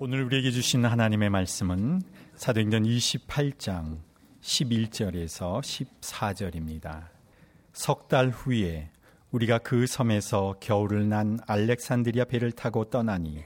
오늘 0.00 0.24
우리에게 0.24 0.50
주신 0.50 0.84
하나님의 0.84 1.30
말씀은 1.30 2.02
사도행전 2.34 2.82
28장 2.82 3.98
11절에서 4.40 5.60
14절입니다. 6.00 7.08
석 7.72 8.08
달 8.08 8.30
후에 8.30 8.90
우리가 9.30 9.58
그 9.58 9.86
섬에서 9.86 10.56
겨울을 10.60 11.08
난 11.08 11.38
알렉산드리아 11.46 12.24
배를 12.24 12.50
타고 12.50 12.84
떠나니 12.90 13.44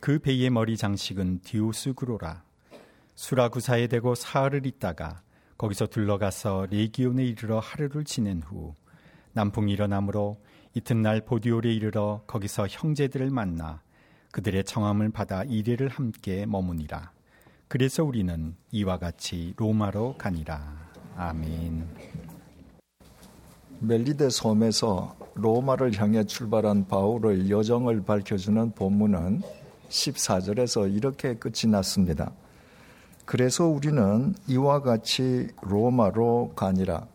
그 0.00 0.18
배의 0.18 0.50
머리 0.50 0.76
장식은 0.76 1.42
디오스 1.42 1.94
그로라. 1.94 2.42
수라구사에 3.14 3.86
대고 3.86 4.16
사흘을 4.16 4.66
있다가 4.66 5.22
거기서 5.56 5.86
둘러가서 5.86 6.66
레기온에 6.70 7.24
이르러 7.24 7.60
하루를 7.60 8.04
지낸 8.04 8.42
후 8.42 8.74
남풍이 9.32 9.72
일어나므로 9.72 10.42
이튿날 10.74 11.20
보디올에 11.20 11.72
이르러 11.72 12.22
거기서 12.26 12.66
형제들을 12.68 13.30
만나 13.30 13.80
그들의 14.30 14.64
청함을 14.64 15.10
받아 15.10 15.42
이래를 15.44 15.88
함께 15.88 16.46
머무니라. 16.46 17.12
그래서 17.66 18.04
우리는 18.04 18.54
이와 18.70 18.98
같이 18.98 19.54
로마로 19.56 20.16
가니라. 20.18 20.76
아멘. 21.16 21.86
멜리데 23.80 24.30
섬에서 24.30 25.16
로마를 25.34 26.00
향해 26.00 26.24
출발한 26.24 26.86
바울의 26.88 27.50
여정을 27.50 28.02
밝혀주는 28.04 28.72
본문은 28.72 29.42
14절에서 29.88 30.94
이렇게 30.94 31.34
끝이 31.34 31.70
났습니다. 31.70 32.32
그래서 33.24 33.66
우리는 33.66 34.34
이와 34.46 34.80
같이 34.80 35.48
로마로 35.62 36.52
가니라. 36.56 37.06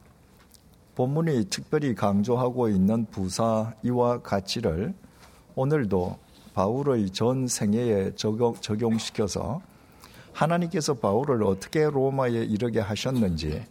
본문이 0.95 1.45
특별히 1.49 1.95
강조하고 1.95 2.69
있는 2.69 3.05
부사 3.07 3.73
이와 3.83 4.21
같이를 4.21 4.93
오늘도 5.55 6.22
바울의 6.53 7.09
전 7.09 7.47
생애에 7.47 8.15
적용, 8.15 8.55
적용시켜서 8.55 9.61
하나님께서 10.33 10.95
바울을 10.95 11.43
어떻게 11.43 11.83
로마에 11.89 12.31
이르게 12.31 12.79
하셨는지 12.79 13.63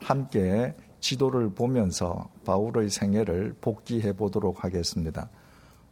함께 0.00 0.74
지도를 1.00 1.50
보면서 1.50 2.28
바울의 2.44 2.90
생애를 2.90 3.56
복기해 3.60 4.12
보도록 4.12 4.64
하겠습니다. 4.64 5.28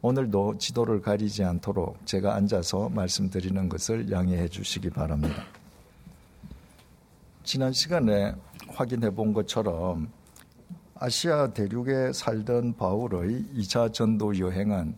오늘도 0.01 0.59
지도를 0.59 1.01
가리지 1.01 1.43
않도록 1.45 2.07
제가 2.07 2.35
앉아서 2.35 2.89
말씀드리는 2.91 3.69
것을 3.69 4.11
양해해 4.11 4.49
주시기 4.49 4.91
바랍니다. 4.91 5.43
지난 7.43 7.73
시간에 7.73 8.35
확인해 8.69 9.11
본 9.11 9.33
것처럼 9.33 10.11
아시아 10.95 11.49
대륙에 11.49 12.12
살던 12.12 12.77
바울의 12.77 13.47
2차 13.57 13.93
전도 13.93 14.39
여행은 14.39 14.95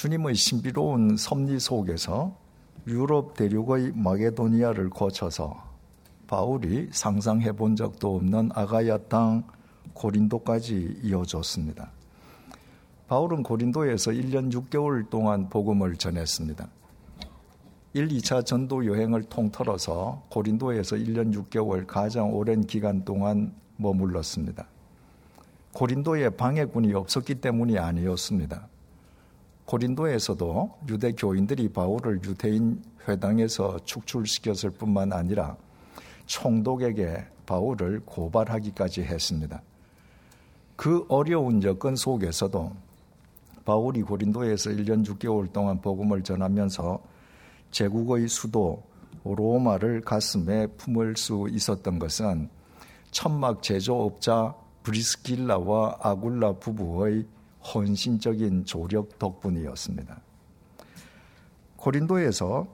주님의 0.00 0.34
신비로운 0.34 1.18
섭리 1.18 1.60
속에서 1.60 2.34
유럽 2.86 3.34
대륙의 3.34 3.92
마게도니아를 3.94 4.88
거쳐서 4.88 5.62
바울이 6.26 6.88
상상해 6.90 7.52
본 7.52 7.76
적도 7.76 8.16
없는 8.16 8.48
아가야 8.54 8.96
땅 8.96 9.44
고린도까지 9.92 11.00
이어졌습니다. 11.02 11.90
바울은 13.08 13.42
고린도에서 13.42 14.12
1년 14.12 14.50
6개월 14.50 15.10
동안 15.10 15.50
복음을 15.50 15.94
전했습니다. 15.96 16.66
1, 17.92 18.08
2차 18.08 18.46
전도 18.46 18.86
여행을 18.86 19.24
통틀어서 19.24 20.22
고린도에서 20.30 20.96
1년 20.96 21.34
6개월 21.34 21.86
가장 21.86 22.32
오랜 22.32 22.66
기간 22.66 23.04
동안 23.04 23.52
머물렀습니다. 23.76 24.66
고린도에 25.74 26.30
방해군이 26.30 26.94
없었기 26.94 27.42
때문이 27.42 27.78
아니었습니다. 27.78 28.66
고린도에서도 29.70 30.78
유대 30.88 31.12
교인들이 31.12 31.68
바울을 31.68 32.20
유대인 32.24 32.82
회당에서 33.06 33.78
축출시켰을 33.84 34.70
뿐만 34.70 35.12
아니라 35.12 35.56
총독에게 36.26 37.24
바울을 37.46 38.00
고발하기까지 38.04 39.02
했습니다. 39.02 39.62
그 40.74 41.06
어려운 41.08 41.62
여건 41.62 41.94
속에서도 41.94 42.72
바울이 43.64 44.02
고린도에서 44.02 44.70
1년 44.70 45.06
6개월 45.06 45.52
동안 45.52 45.80
복음을 45.80 46.24
전하면서 46.24 47.00
제국의 47.70 48.26
수도 48.26 48.82
로마를 49.22 50.00
가슴에 50.00 50.66
품을 50.66 51.16
수 51.16 51.46
있었던 51.48 52.00
것은 52.00 52.50
천막 53.12 53.62
제조업자 53.62 54.52
브리스길라와 54.82 55.98
아굴라 56.00 56.54
부부의 56.54 57.24
헌신적인 57.62 58.64
조력 58.64 59.18
덕분이었습니다. 59.18 60.20
고린도에서 61.76 62.66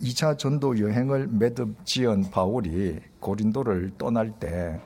2차 0.00 0.38
전도 0.38 0.78
여행을 0.78 1.28
매듭 1.28 1.84
지은 1.84 2.30
바울이 2.30 3.00
고린도를 3.20 3.92
떠날 3.96 4.38
때 4.38 4.80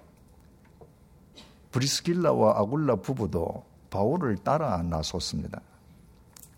브리스길라와 1.70 2.58
아굴라 2.60 2.96
부부도 2.96 3.64
바울을 3.90 4.36
따라 4.38 4.82
나섰습니다. 4.82 5.60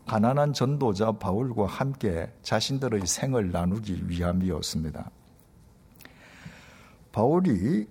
가난한 0.06 0.52
전도자 0.52 1.12
바울과 1.12 1.66
함께 1.66 2.32
자신들의 2.42 3.06
생을 3.06 3.52
나누기 3.52 4.08
위함이었습니다. 4.08 5.10
바울이 7.12 7.86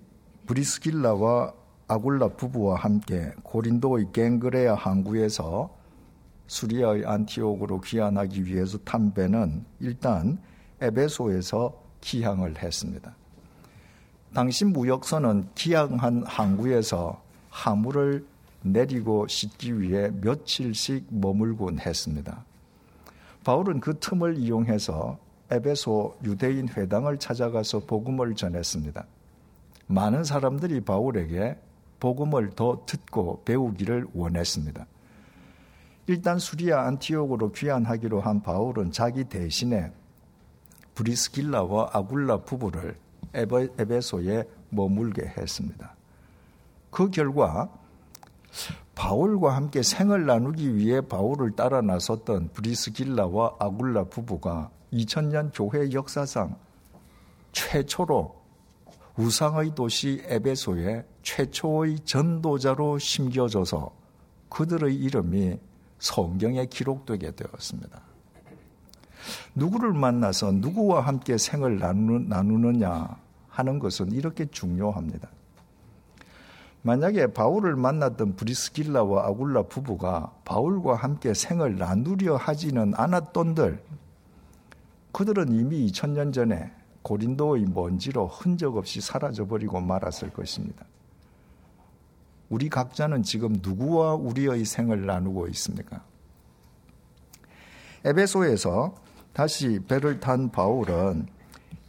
브리스길라와 0.46 1.54
아굴라 1.90 2.28
부부와 2.28 2.76
함께 2.76 3.32
고린도의 3.42 4.12
갱그레아 4.12 4.76
항구에서 4.76 5.76
수리아의 6.46 7.04
안티옥으로 7.04 7.80
귀환하기 7.80 8.44
위해서 8.44 8.78
탄 8.78 9.12
배는 9.12 9.64
일단 9.80 10.38
에베소에서 10.80 11.74
기항을 12.00 12.62
했습니다. 12.62 13.12
당시 14.32 14.64
무역선은 14.66 15.48
기항한 15.56 16.22
항구에서 16.26 17.20
화물을 17.50 18.24
내리고 18.62 19.26
싣기 19.26 19.80
위해 19.80 20.12
며칠씩 20.20 21.06
머물곤 21.10 21.80
했습니다. 21.80 22.44
바울은 23.42 23.80
그 23.80 23.98
틈을 23.98 24.38
이용해서 24.38 25.18
에베소 25.50 26.18
유대인 26.22 26.68
회당을 26.68 27.18
찾아가서 27.18 27.80
복음을 27.80 28.36
전했습니다. 28.36 29.04
많은 29.88 30.22
사람들이 30.22 30.82
바울에게 30.82 31.56
복음을 32.00 32.50
더 32.56 32.82
듣고 32.86 33.42
배우기를 33.44 34.08
원했습니다. 34.14 34.86
일단 36.06 36.38
수리아 36.38 36.86
안티옥으로 36.86 37.52
귀환하기로 37.52 38.20
한 38.20 38.42
바울은 38.42 38.90
자기 38.90 39.24
대신에 39.24 39.92
브리스길라와 40.96 41.90
아굴라 41.92 42.38
부부를 42.38 42.96
에베소에 43.32 44.44
머물게 44.70 45.22
했습니다. 45.36 45.94
그 46.90 47.10
결과 47.10 47.70
바울과 48.96 49.54
함께 49.54 49.82
생을 49.82 50.26
나누기 50.26 50.74
위해 50.74 51.00
바울을 51.00 51.52
따라 51.52 51.80
나섰던 51.80 52.50
브리스길라와 52.52 53.56
아굴라 53.60 54.04
부부가 54.04 54.70
2000년 54.92 55.50
교회 55.54 55.92
역사상 55.92 56.56
최초로 57.52 58.39
우상의 59.16 59.74
도시 59.74 60.22
에베소에 60.26 61.04
최초의 61.22 62.00
전도자로 62.00 62.98
심겨져서 62.98 63.92
그들의 64.48 64.94
이름이 64.94 65.58
성경에 65.98 66.66
기록되게 66.66 67.32
되었습니다. 67.32 68.00
누구를 69.54 69.92
만나서 69.92 70.52
누구와 70.52 71.02
함께 71.02 71.36
생을 71.36 71.78
나누느냐 71.78 73.16
하는 73.48 73.78
것은 73.78 74.12
이렇게 74.12 74.46
중요합니다. 74.46 75.28
만약에 76.82 77.26
바울을 77.28 77.76
만났던 77.76 78.36
브리스길라와 78.36 79.26
아굴라 79.26 79.64
부부가 79.64 80.32
바울과 80.46 80.94
함께 80.94 81.34
생을 81.34 81.76
나누려 81.76 82.36
하지는 82.36 82.94
않았던들 82.96 83.82
그들은 85.12 85.52
이미 85.52 85.86
2000년 85.88 86.32
전에 86.32 86.72
고린도의 87.02 87.64
먼지로 87.66 88.26
흔적 88.26 88.76
없이 88.76 89.00
사라져버리고 89.00 89.80
말았을 89.80 90.30
것입니다. 90.30 90.86
우리 92.48 92.68
각자는 92.68 93.22
지금 93.22 93.56
누구와 93.62 94.14
우리의 94.14 94.64
생을 94.64 95.06
나누고 95.06 95.48
있습니까? 95.48 96.04
에베소에서 98.04 98.94
다시 99.32 99.78
배를 99.86 100.20
탄 100.20 100.50
바울은 100.50 101.26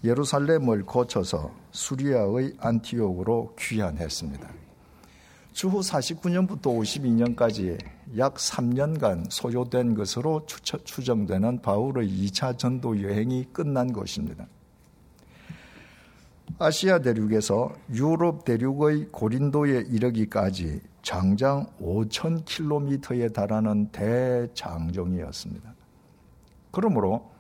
예루살렘을 0.04 0.86
거쳐서 0.86 1.52
수리아의 1.72 2.56
안티옥으로 2.60 3.56
귀환했습니다. 3.58 4.50
주후 5.54 5.82
49년부터 5.82 6.64
52년까지 6.64 7.78
약 8.18 8.36
3년간 8.36 9.30
소요된 9.30 9.96
것으로 9.96 10.46
추정되는 10.46 11.62
바울의 11.62 12.08
2차 12.08 12.58
전도 12.58 13.02
여행이 13.02 13.48
끝난 13.52 13.92
것입니다. 13.92 14.48
아시아 16.62 17.00
대륙에서 17.00 17.74
유럽 17.92 18.46
대륙의 18.46 19.08
고린도에 19.12 19.86
이르기까지 19.90 20.80
장장 21.02 21.66
5,000km에 21.82 23.34
달하는 23.34 23.88
대장정이었습니다. 23.88 25.74
그러므로 26.70 27.32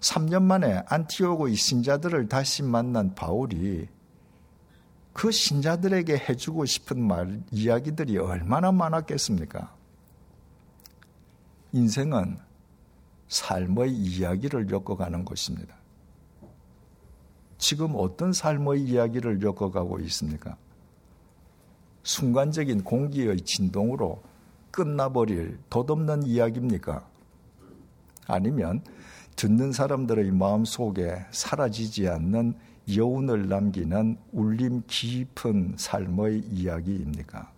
3년 0.00 0.42
만에 0.42 0.82
안티오고의 0.88 1.54
신자들을 1.54 2.28
다시 2.28 2.64
만난 2.64 3.14
바울이 3.14 3.86
그 5.12 5.30
신자들에게 5.30 6.24
해주고 6.28 6.66
싶은 6.66 7.00
말, 7.00 7.40
이야기들이 7.52 8.18
얼마나 8.18 8.72
많았겠습니까? 8.72 9.72
인생은 11.72 12.38
삶의 13.28 13.92
이야기를 13.92 14.70
엮어가는 14.70 15.24
것입니다. 15.24 15.76
지금 17.58 17.92
어떤 17.96 18.32
삶의 18.32 18.82
이야기를 18.82 19.42
엮어가고 19.42 20.00
있습니까? 20.00 20.56
순간적인 22.02 22.84
공기의 22.84 23.40
진동으로 23.40 24.22
끝나버릴 24.70 25.58
덧없는 25.70 26.24
이야기입니까? 26.24 27.06
아니면 28.26 28.82
듣는 29.36 29.72
사람들의 29.72 30.30
마음 30.32 30.64
속에 30.64 31.26
사라지지 31.30 32.08
않는 32.08 32.54
여운을 32.94 33.48
남기는 33.48 34.16
울림 34.32 34.82
깊은 34.86 35.74
삶의 35.76 36.40
이야기입니까? 36.40 37.50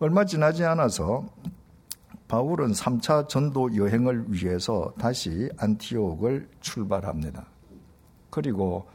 얼마 0.00 0.24
지나지 0.24 0.64
않아서 0.64 1.28
바울은 2.32 2.72
3차 2.72 3.28
전도 3.28 3.76
여행을 3.76 4.32
위해서 4.32 4.90
다시 4.98 5.50
안티옥을 5.58 6.48
출발합니다. 6.62 7.44
그리고 8.30 8.88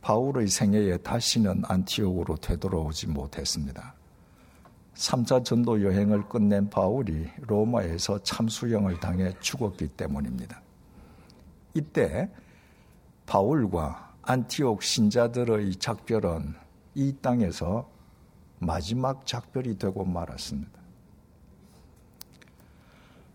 바울의 0.00 0.48
생애에 0.48 0.96
다시는 0.96 1.62
안티옥으로 1.64 2.38
되돌아오지 2.38 3.06
못했습니다. 3.06 3.94
3차 4.94 5.44
전도 5.44 5.80
여행을 5.80 6.28
끝낸 6.28 6.68
바울이 6.68 7.28
로마에서 7.42 8.20
참수형을 8.24 8.98
당해 8.98 9.32
죽었기 9.38 9.86
때문입니다. 9.90 10.60
이때 11.74 12.28
바울과 13.26 14.16
안티옥 14.22 14.82
신자들의 14.82 15.76
작별은 15.76 16.56
이 16.96 17.14
땅에서 17.22 17.88
마지막 18.58 19.24
작별이 19.24 19.78
되고 19.78 20.04
말았습니다. 20.04 20.81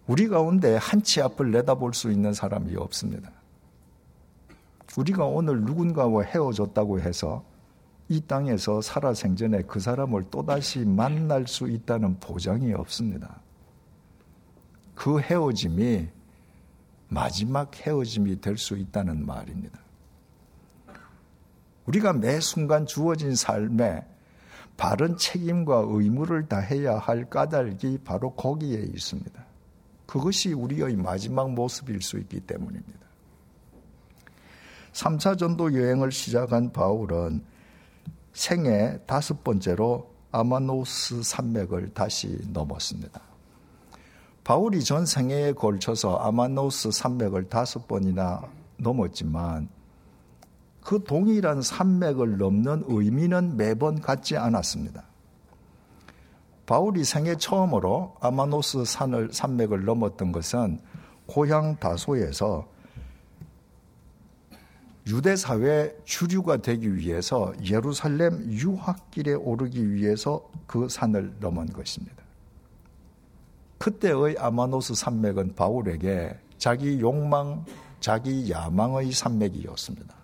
우리 0.08 0.28
가운데 0.28 0.78
한 0.78 1.02
치 1.02 1.22
앞을 1.22 1.52
내다볼 1.52 1.94
수 1.94 2.12
있는 2.12 2.34
사람이 2.34 2.76
없습니다. 2.76 3.32
우리가 4.98 5.26
오늘 5.26 5.62
누군가와 5.62 6.24
헤어졌다고 6.24 7.00
해서 7.02 7.44
이 8.10 8.22
땅에서 8.22 8.82
살아생전에 8.82 9.64
그 9.64 9.80
사람을 9.80 10.30
또다시 10.32 10.80
만날 10.86 11.46
수 11.46 11.70
있다는 11.70 12.20
보장이 12.20 12.74
없습니다. 12.74 13.42
그 14.96 15.20
헤어짐이 15.20 16.08
마지막 17.10 17.76
헤어짐이 17.76 18.42
될 18.42 18.58
수 18.58 18.78
있다는 18.78 19.26
말입니다. 19.26 19.80
우리가 21.86 22.14
매 22.14 22.40
순간 22.40 22.86
주어진 22.86 23.36
삶에 23.36 24.06
바른 24.78 25.18
책임과 25.18 25.86
의무를 25.88 26.48
다해야 26.48 26.98
할 26.98 27.30
까닭이 27.30 28.00
바로 28.04 28.32
거기에 28.34 28.80
있습니다. 28.80 29.46
그것이 30.08 30.54
우리의 30.54 30.96
마지막 30.96 31.52
모습일 31.52 32.02
수 32.02 32.18
있기 32.18 32.40
때문입니다. 32.40 33.06
3차 34.94 35.38
전도 35.38 35.76
여행을 35.76 36.12
시작한 36.12 36.72
바울은 36.74 37.44
생애 38.34 39.00
다섯 39.06 39.44
번째로 39.44 40.12
아마노스 40.32 41.22
산맥을 41.24 41.94
다시 41.94 42.40
넘었습니다. 42.52 43.22
바울이 44.44 44.84
전 44.84 45.06
생애에 45.06 45.54
걸쳐서 45.54 46.18
아마노스 46.18 46.92
산맥을 46.92 47.50
다섯 47.50 47.88
번이나 47.88 48.42
넘었지만 48.78 49.70
그 50.82 51.04
동일한 51.04 51.62
산맥을 51.62 52.38
넘는 52.38 52.86
의미는 52.88 53.58
매번 53.58 54.00
같지 54.00 54.38
않았습니다. 54.38 55.04
바울이 56.68 57.06
생애 57.06 57.38
처음으로 57.38 58.18
아마노스 58.20 58.84
산을 58.84 59.30
산맥을 59.32 59.86
넘었던 59.86 60.34
것은 60.34 60.80
고향 61.26 61.78
다소에서 61.78 62.68
유대 65.08 65.38
사회 65.38 65.96
주류가 66.04 66.58
되기 66.58 66.94
위해서 66.98 67.54
예루살렘 67.64 68.44
유학길에 68.52 69.34
오르기 69.34 69.94
위해서 69.94 70.46
그 70.68 70.90
산을 70.90 71.38
넘은 71.40 71.72
것입니다. 71.72 72.18
그때의 73.78 74.36
아마노스 74.38 74.94
산맥은 74.94 75.56
바울에게 75.56 76.38
자기 76.58 77.00
욕망, 77.00 77.64
자기 78.02 78.52
야망의 78.52 79.14
산맥이었습니다. 79.14 80.17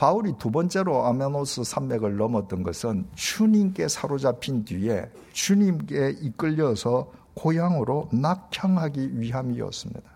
바울이 0.00 0.32
두 0.38 0.50
번째로 0.50 1.04
아메노스 1.04 1.62
산맥을 1.62 2.16
넘었던 2.16 2.62
것은 2.62 3.06
주님께 3.16 3.86
사로잡힌 3.86 4.64
뒤에 4.64 5.10
주님께 5.34 6.16
이끌려서 6.22 7.12
고향으로 7.34 8.08
낙향하기 8.10 9.20
위함이었습니다. 9.20 10.10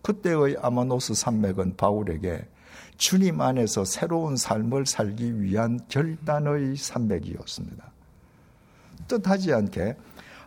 그때의 0.00 0.58
아마노스 0.62 1.14
산맥은 1.14 1.74
바울에게 1.76 2.46
주님 2.98 3.40
안에서 3.40 3.84
새로운 3.84 4.36
삶을 4.36 4.86
살기 4.86 5.40
위한 5.40 5.80
결단의 5.88 6.76
산맥이었습니다. 6.76 7.84
뜻하지 9.08 9.54
않게 9.54 9.96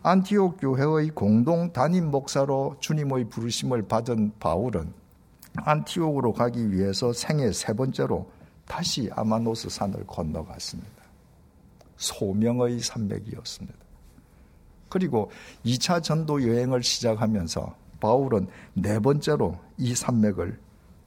안티옥 0.03 0.61
교회의 0.61 1.09
공동 1.09 1.73
담임 1.73 2.11
목사로 2.11 2.77
주님의 2.79 3.25
부르심을 3.25 3.89
받은 3.89 4.35
바울은 4.39 4.98
안티옥으로 5.55 6.33
가기 6.33 6.71
위해서 6.71 7.11
생애 7.13 7.51
세 7.51 7.73
번째로 7.73 8.29
다시 8.67 9.09
아마노스 9.13 9.69
산을 9.69 10.05
건너갔습니다. 10.05 10.89
소명의 11.97 12.79
산맥이었습니다. 12.79 13.77
그리고 14.89 15.31
2차 15.65 16.01
전도 16.01 16.47
여행을 16.47 16.83
시작하면서 16.83 17.75
바울은 17.99 18.47
네 18.73 18.99
번째로 18.99 19.57
이 19.77 19.93
산맥을 19.93 20.57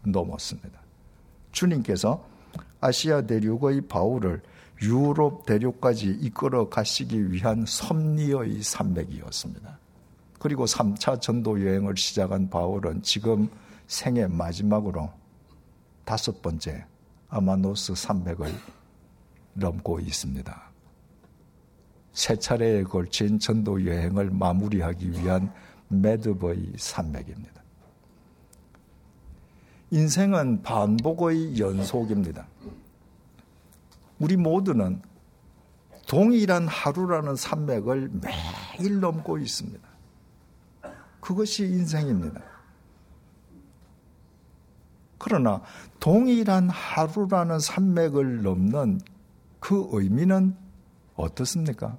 넘었습니다. 0.04 0.80
주님께서 1.52 2.24
아시아 2.80 3.22
대륙의 3.22 3.82
바울을 3.88 4.42
유럽 4.82 5.46
대륙까지 5.46 6.18
이끌어 6.20 6.68
가시기 6.68 7.30
위한 7.32 7.64
섭리의 7.66 8.62
산맥이었습니다. 8.62 9.78
그리고 10.38 10.64
3차 10.64 11.20
전도 11.20 11.64
여행을 11.64 11.96
시작한 11.96 12.50
바울은 12.50 13.02
지금 13.02 13.48
생애 13.92 14.26
마지막으로 14.26 15.12
다섯 16.06 16.40
번째 16.40 16.86
아마노스 17.28 17.94
산맥을 17.94 18.50
넘고 19.52 20.00
있습니다. 20.00 20.62
세 22.14 22.36
차례에 22.36 22.84
걸친 22.84 23.38
전도 23.38 23.84
여행을 23.84 24.30
마무리하기 24.30 25.10
위한 25.10 25.52
매드버의 25.88 26.72
산맥입니다. 26.78 27.62
인생은 29.90 30.62
반복의 30.62 31.58
연속입니다. 31.58 32.46
우리 34.18 34.38
모두는 34.38 35.02
동일한 36.08 36.66
하루라는 36.66 37.36
산맥을 37.36 38.10
매일 38.22 39.00
넘고 39.00 39.36
있습니다. 39.36 39.86
그것이 41.20 41.64
인생입니다. 41.64 42.51
그러나 45.22 45.62
동일한 46.00 46.68
하루라는 46.68 47.60
산맥을 47.60 48.42
넘는 48.42 49.00
그 49.60 49.88
의미는 49.92 50.56
어떻습니까? 51.14 51.96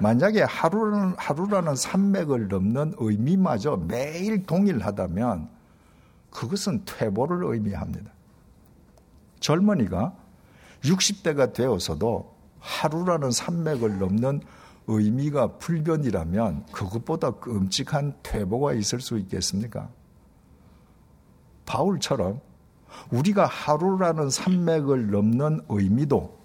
만약에 0.00 0.42
하루라는, 0.42 1.14
하루라는 1.18 1.74
산맥을 1.74 2.46
넘는 2.46 2.94
의미마저 2.98 3.78
매일 3.88 4.46
동일하다면 4.46 5.48
그것은 6.30 6.84
퇴보를 6.84 7.52
의미합니다. 7.52 8.12
젊은이가 9.40 10.14
60대가 10.82 11.52
되어서도 11.52 12.32
하루라는 12.60 13.32
산맥을 13.32 13.98
넘는 13.98 14.40
의미가 14.86 15.58
불변이라면 15.58 16.66
그것보다 16.66 17.32
끔찍한 17.32 18.18
퇴보가 18.22 18.74
있을 18.74 19.00
수 19.00 19.18
있겠습니까? 19.18 19.88
바울처럼 21.66 22.40
우리가 23.10 23.46
하루라는 23.46 24.30
산맥을 24.30 25.10
넘는 25.10 25.60
의미도 25.68 26.36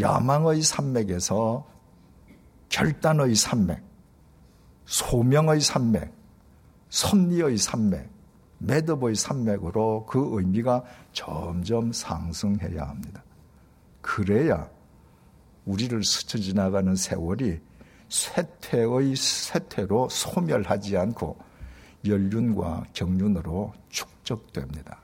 야망의 0.00 0.62
산맥에서 0.62 1.66
결단의 2.68 3.36
산맥, 3.36 3.82
소명의 4.86 5.60
산맥, 5.60 6.12
섭리의 6.90 7.56
산맥, 7.56 8.10
매듭의 8.58 9.14
산맥으로 9.14 10.06
그 10.06 10.28
의미가 10.32 10.82
점점 11.12 11.92
상승해야 11.92 12.82
합니다. 12.82 13.22
그래야 14.00 14.68
우리를 15.64 16.02
스쳐 16.02 16.38
지나가는 16.38 16.94
세월이 16.94 17.60
쇠퇴의 18.08 19.16
쇠퇴로 19.16 20.08
소멸하지 20.08 20.96
않고 20.96 21.38
연륜과 22.06 22.84
경륜으로 22.92 23.72
축 23.88 24.13
적됩니다. 24.24 25.00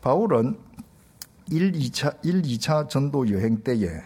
바울은 0.00 0.58
1, 1.50 1.72
2차, 1.72 2.24
1, 2.24 2.42
2차 2.42 2.88
전도 2.88 3.30
여행 3.30 3.62
때에 3.62 4.00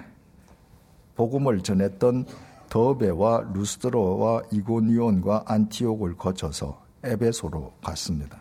복음을 1.14 1.60
전했던 1.62 2.26
더베와 2.68 3.50
루스드로와 3.54 4.42
이고니온과 4.52 5.44
안티옥을 5.46 6.16
거쳐서 6.16 6.82
에베소로 7.02 7.74
갔습니다. 7.82 8.40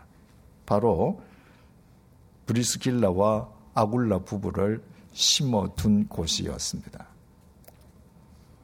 바로 0.65 1.21
브리스길라와 2.45 3.49
아굴라 3.73 4.19
부부를 4.19 4.83
심어둔 5.13 6.07
곳이었습니다. 6.07 7.07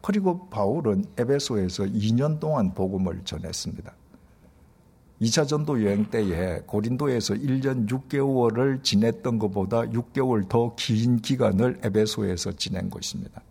그리고 0.01 0.50
바울은 0.50 1.06
에베소에서 1.18 1.86
2년 1.86 2.39
동안 2.39 2.74
복음을 2.74 3.24
전했습니다. 3.24 3.94
2차 5.22 5.48
전도 5.48 5.84
여행 5.86 6.10
때에 6.10 6.62
고린도에서 6.65 7.36
1년 7.36 7.88
6개월을 7.89 8.84
지냈던 8.84 9.39
것보다 9.39 9.82
6개월 9.84 10.50
더 10.50 10.75
긴 10.75 11.22
기간을 11.22 11.79
에베소에서 11.84 12.53
지낸 12.53 12.89
것입니다. 12.89 13.41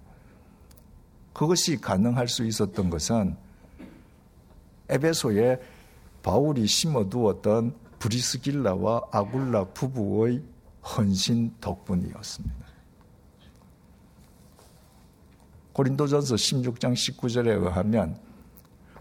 그것이 1.33 1.81
가능할 1.81 2.29
수 2.29 2.45
있었던 2.45 2.91
것은 2.91 3.37
에베소에 4.91 5.61
바울이 6.23 6.67
심어두었던 6.67 7.75
브리스길라와 7.99 9.03
아굴라 9.11 9.65
부부의 9.67 10.43
헌신 10.85 11.55
덕분이었습니다. 11.61 12.63
고린도전서 15.73 16.35
16장 16.35 16.93
19절에 16.93 17.63
의하면 17.63 18.19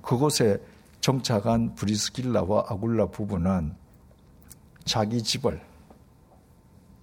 그곳에 0.01 0.61
정착한 1.01 1.74
브리스길라와 1.74 2.65
아굴라 2.70 3.08
부부는 3.08 3.75
자기 4.86 5.22
집을 5.22 5.60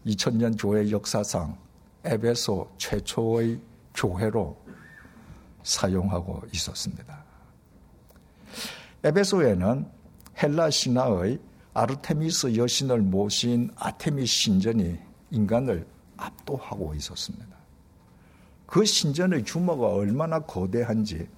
2000년 0.07 0.57
교회 0.59 0.88
역사상 0.90 1.59
에베소 2.05 2.71
최초의 2.78 3.61
교회로 3.95 4.57
사용하고 5.64 6.43
있었습니다. 6.55 7.25
에베소에는 9.02 9.90
헬라 10.40 10.71
신화의 10.71 11.40
아르테미스 11.75 12.57
여신을 12.57 13.02
모신 13.02 13.71
아테미 13.76 14.26
신전이 14.26 14.97
인간을 15.33 15.87
압도하고 16.17 16.95
있었습니다. 16.95 17.57
그 18.67 18.85
신전의 18.85 19.43
규모가 19.43 19.88
얼마나 19.88 20.38
거대한지 20.38 21.28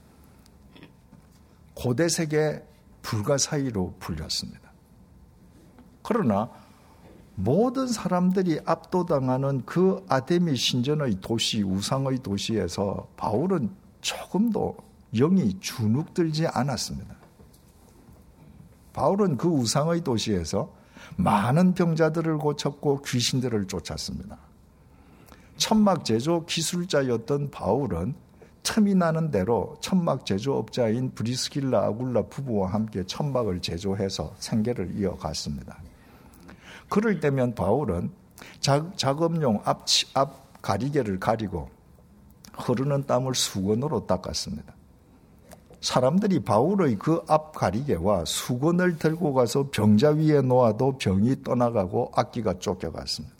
고대 1.80 2.10
세계 2.10 2.62
불가사의로 3.00 3.94
불렸습니다. 4.00 4.70
그러나 6.02 6.50
모든 7.36 7.86
사람들이 7.86 8.60
압도당하는 8.66 9.64
그 9.64 10.04
아데미 10.06 10.56
신전의 10.56 11.22
도시, 11.22 11.62
우상의 11.62 12.18
도시에서 12.18 13.08
바울은 13.16 13.70
조금도 14.02 14.76
영이 15.14 15.58
주눅들지 15.60 16.48
않았습니다. 16.48 17.16
바울은 18.92 19.38
그 19.38 19.48
우상의 19.48 20.02
도시에서 20.02 20.70
많은 21.16 21.72
병자들을 21.72 22.36
고쳤고 22.36 23.00
귀신들을 23.00 23.68
쫓았습니다. 23.68 24.36
천막 25.56 26.04
제조 26.04 26.44
기술자였던 26.44 27.50
바울은 27.50 28.14
틈이 28.62 28.94
나는 28.94 29.30
대로 29.30 29.76
천막 29.80 30.26
제조업자인 30.26 31.12
브리스길라 31.14 31.84
아굴라 31.86 32.22
부부와 32.22 32.72
함께 32.72 33.04
천막을 33.04 33.60
제조해서 33.60 34.34
생계를 34.38 34.98
이어갔습니다. 34.98 35.78
그럴 36.88 37.20
때면 37.20 37.54
바울은 37.54 38.10
작업용 38.60 39.60
앞, 39.64 39.84
앞 40.14 40.62
가리개를 40.62 41.18
가리고 41.20 41.68
흐르는 42.54 43.06
땀을 43.06 43.34
수건으로 43.34 44.06
닦았습니다. 44.06 44.74
사람들이 45.80 46.40
바울의 46.40 46.96
그 46.96 47.22
앞 47.28 47.52
가리개와 47.52 48.24
수건을 48.26 48.98
들고 48.98 49.32
가서 49.32 49.68
병자 49.70 50.10
위에 50.10 50.42
놓아도 50.42 50.98
병이 50.98 51.42
떠나가고 51.42 52.12
악기가 52.14 52.58
쫓겨갔습니다. 52.58 53.34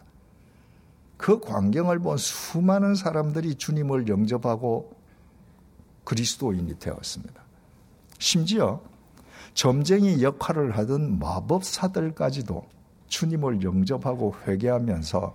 그 1.18 1.38
광경을 1.38 1.98
본 1.98 2.16
수많은 2.16 2.94
사람들이 2.94 3.56
주님을 3.56 4.08
영접하고 4.08 4.99
그리스도인이 6.04 6.78
되었습니다. 6.78 7.42
심지어 8.18 8.80
점쟁이 9.54 10.22
역할을 10.22 10.76
하던 10.78 11.18
마법사들까지도 11.18 12.66
주님을 13.08 13.62
영접하고 13.62 14.34
회개하면서 14.46 15.34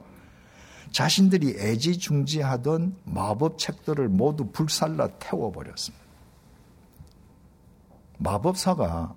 자신들이 0.92 1.56
애지중지하던 1.60 2.96
마법책들을 3.04 4.08
모두 4.10 4.50
불살라 4.52 5.08
태워버렸습니다. 5.20 6.06
마법사가 8.18 9.16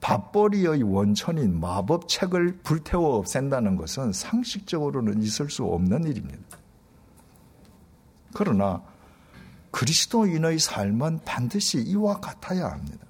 밥벌이의 0.00 0.82
원천인 0.82 1.58
마법책을 1.58 2.58
불태워 2.62 3.16
없앤다는 3.16 3.76
것은 3.76 4.12
상식적으로는 4.12 5.22
있을 5.22 5.48
수 5.48 5.64
없는 5.64 6.04
일입니다. 6.04 6.58
그러나 8.34 8.82
그리스도인의 9.76 10.58
삶은 10.58 11.20
반드시 11.26 11.78
이와 11.82 12.18
같아야 12.20 12.68
합니다. 12.68 13.04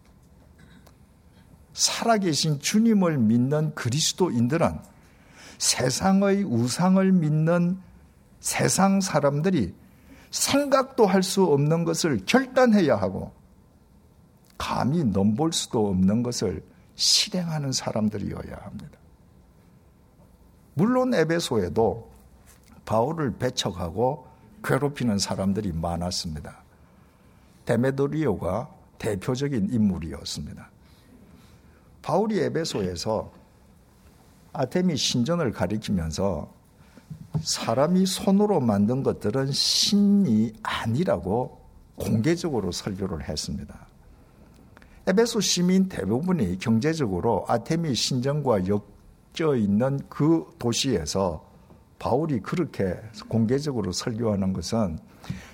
살아계신 1.74 2.58
주님을 2.58 3.18
믿는 3.18 3.72
그리스도인들은 3.76 4.76
세상의 5.58 6.42
우상을 6.42 7.12
믿는 7.12 7.78
세상 8.40 9.00
사람들이 9.00 9.76
생각도 10.32 11.06
할 11.06 11.22
수 11.22 11.44
없는 11.44 11.84
것을 11.84 12.24
결단해야 12.26 12.96
하고 12.96 13.32
감히 14.58 15.04
넘볼 15.04 15.52
수도 15.52 15.86
없는 15.88 16.24
것을 16.24 16.64
실행하는 16.96 17.70
사람들이어야 17.70 18.56
합니다. 18.62 18.98
물론 20.74 21.14
에베소에도 21.14 22.10
바울을 22.84 23.36
배척하고 23.36 24.26
괴롭히는 24.66 25.18
사람들이 25.18 25.72
많았습니다. 25.72 26.58
데메도리오가 27.64 28.68
대표적인 28.98 29.68
인물이었습니다. 29.72 30.70
바울이 32.02 32.40
에베소에서 32.40 33.32
아테미 34.52 34.96
신전을 34.96 35.52
가리키면서 35.52 36.52
사람이 37.40 38.06
손으로 38.06 38.60
만든 38.60 39.02
것들은 39.02 39.52
신이 39.52 40.54
아니라고 40.62 41.60
공개적으로 41.96 42.72
설교를 42.72 43.28
했습니다. 43.28 43.86
에베소 45.06 45.40
시민 45.40 45.88
대부분이 45.88 46.58
경제적으로 46.58 47.44
아테미 47.48 47.94
신전과 47.94 48.62
엮여 48.66 49.56
있는 49.56 50.00
그 50.08 50.44
도시에서 50.58 51.45
바울이 51.98 52.40
그렇게 52.40 53.00
공개적으로 53.28 53.92
설교하는 53.92 54.52
것은 54.52 54.98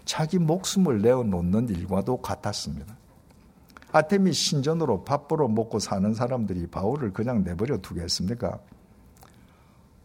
자기 0.04 0.38
목숨을 0.38 1.00
내어놓는 1.02 1.68
일과도 1.68 2.18
같았습니다. 2.18 2.96
아테미 3.92 4.32
신전으로 4.32 5.04
밥벌어 5.04 5.48
먹고 5.48 5.78
사는 5.78 6.14
사람들이 6.14 6.66
바울을 6.66 7.12
그냥 7.12 7.44
내버려 7.44 7.78
두겠습니까? 7.78 8.58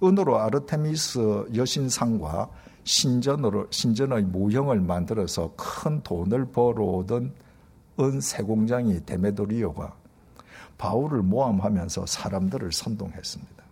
은으로 0.03 0.37
아르테미스 0.39 1.47
여신상과 1.55 2.49
신전으로 2.83 3.67
신전의 3.69 4.23
모형을 4.23 4.79
만들어서 4.81 5.53
큰 5.55 6.01
돈을 6.03 6.51
벌어오던 6.51 7.33
은 7.99 8.21
세공장이 8.21 9.05
데메도리오가 9.05 9.95
바울을 10.77 11.23
모함하면서 11.23 12.05
사람들을 12.05 12.71
선동했습니다. 12.71 13.63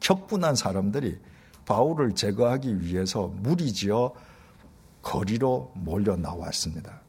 격분한 0.00 0.54
사람들이 0.54 1.18
바울을 1.68 2.14
제거하기 2.14 2.80
위해서 2.80 3.26
무리지어 3.42 4.14
거리로 5.02 5.70
몰려 5.74 6.16
나왔습니다. 6.16 7.02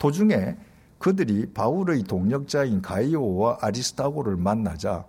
도중에 0.00 0.56
그들이 0.98 1.52
바울의 1.52 2.02
동력자인 2.02 2.82
가이오와 2.82 3.58
아리스타고를 3.60 4.36
만나자 4.36 5.06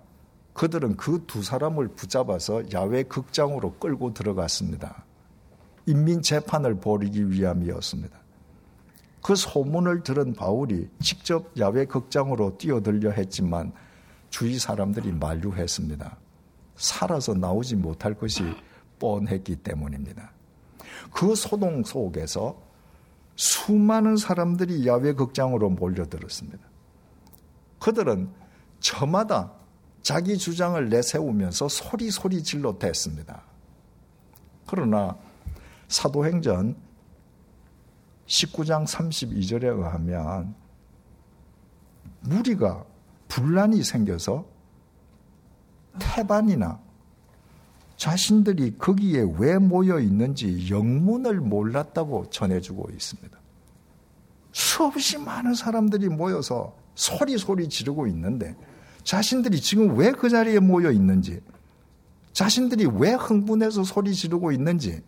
그들은 0.53 0.95
그 0.95 1.25
두 1.25 1.41
사람을 1.41 1.87
붙잡아서 1.89 2.71
야외 2.71 3.01
극장으로 3.03 3.73
끌고 3.73 4.13
들어갔습니다. 4.13 5.03
인민 5.87 6.21
재판을 6.21 6.79
벌이기 6.79 7.31
위함이었습니다. 7.31 8.15
그 9.23 9.35
소문을 9.35 10.03
들은 10.03 10.33
바울이 10.33 10.87
직접 11.01 11.51
야외 11.57 11.85
극장으로 11.85 12.59
뛰어들려 12.59 13.09
했지만 13.09 13.73
주위 14.29 14.59
사람들이 14.59 15.13
만류했습니다. 15.13 16.24
살아서 16.75 17.33
나오지 17.33 17.75
못할 17.75 18.13
것이 18.13 18.43
뻔했기 18.99 19.57
때문입니다. 19.57 20.31
그 21.11 21.35
소동 21.35 21.83
속에서 21.83 22.61
수많은 23.35 24.17
사람들이 24.17 24.87
야외 24.87 25.13
극장으로 25.13 25.69
몰려들었습니다. 25.69 26.65
그들은 27.79 28.29
저마다 28.79 29.51
자기 30.01 30.37
주장을 30.37 30.89
내세우면서 30.89 31.67
소리 31.67 32.11
소리 32.11 32.43
질러 32.43 32.77
댔습니다. 32.77 33.43
그러나 34.67 35.17
사도행전 35.87 36.75
19장 38.27 38.85
32절에 38.87 39.63
의하면 39.63 40.55
무리가 42.21 42.85
분란이 43.27 43.83
생겨서 43.83 44.45
태반이나 45.99 46.79
자신들이 47.97 48.77
거기에 48.77 49.25
왜 49.37 49.57
모여 49.57 49.99
있는지 49.99 50.69
영문을 50.69 51.39
몰랐다고 51.39 52.29
전해주고 52.29 52.89
있습니다. 52.91 53.37
수없이 54.51 55.17
많은 55.17 55.53
사람들이 55.53 56.09
모여서 56.09 56.75
소리 56.95 57.37
소리 57.37 57.67
지르고 57.69 58.07
있는데 58.07 58.55
자신들이 59.03 59.61
지금 59.61 59.97
왜 59.97 60.11
그 60.11 60.29
자리에 60.29 60.59
모여 60.59 60.91
있는지 60.91 61.41
자신들이 62.33 62.85
왜 62.85 63.13
흥분해서 63.13 63.83
소리 63.83 64.13
지르고 64.13 64.51
있는지 64.51 65.01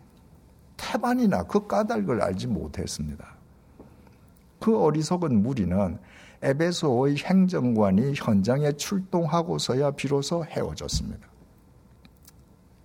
태반이나 0.76 1.42
그 1.42 1.66
까닭을 1.66 2.22
알지 2.22 2.46
못했습니다. 2.46 3.36
그 4.60 4.78
어리석은 4.78 5.42
무리는 5.42 5.98
에베소의 6.42 7.16
행정관이 7.18 8.14
현장에 8.14 8.72
출동하고서야 8.72 9.92
비로소 9.92 10.44
헤어졌습니다. 10.44 11.26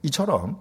이처럼 0.04 0.60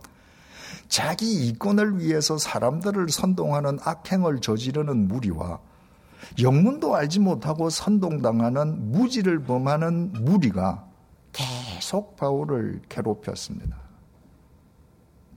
자기 0.89 1.49
이권을 1.49 2.01
위해서 2.01 2.37
사람들을 2.37 3.09
선동하는 3.09 3.79
악행을 3.83 4.41
저지르는 4.41 5.09
무리와 5.09 5.59
영문도 6.41 6.95
알지 6.95 7.21
못하고 7.21 7.71
선동당하는 7.71 8.93
무지를 8.93 9.43
범하는 9.43 10.13
무리가 10.13 10.87
계속 11.33 12.17
바울을 12.17 12.83
괴롭혔습니다. 12.89 13.77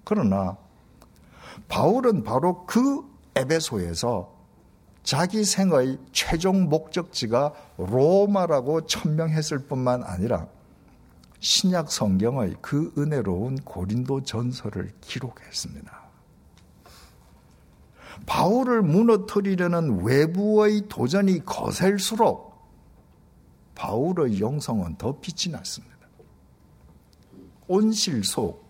그러나 0.03 0.57
바울은 1.67 2.23
바로 2.23 2.65
그 2.65 3.03
에베소에서 3.35 4.34
자기 5.05 5.45
생의 5.45 5.99
최종 6.11 6.67
목적지가 6.67 7.53
로마라고 7.77 8.87
천명했을 8.87 9.59
뿐만 9.59 10.03
아니라 10.03 10.47
신약 11.39 11.91
성경의 11.91 12.55
그 12.59 12.91
은혜로운 12.97 13.57
고린도 13.57 14.23
전설을 14.23 14.91
기록했습니다. 15.01 16.05
바울을 18.25 18.81
무너뜨리려는 18.81 20.03
외부의 20.03 20.87
도전이 20.89 21.45
거셀수록 21.45 22.55
바울의 23.75 24.39
영성은 24.41 24.97
더 24.97 25.19
빛이 25.19 25.51
났습니다. 25.51 25.95
온실 27.67 28.23
속 28.23 28.65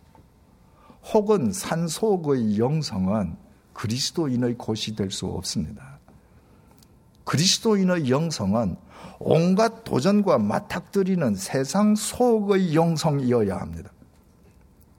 혹은 1.13 1.53
산 1.53 1.87
속의 1.87 2.57
영성은 2.59 3.37
그리스도인의 3.73 4.57
곳이 4.57 4.97
될 4.97 5.11
수 5.11 5.27
없습니다. 5.27 5.94
그리스도인의 7.25 8.09
영성은 8.09 8.77
온갖 9.19 9.83
도전과 9.83 10.37
맞닥뜨리는 10.37 11.35
세상 11.35 11.95
속의 11.95 12.75
영성이어야 12.75 13.57
합니다. 13.57 13.91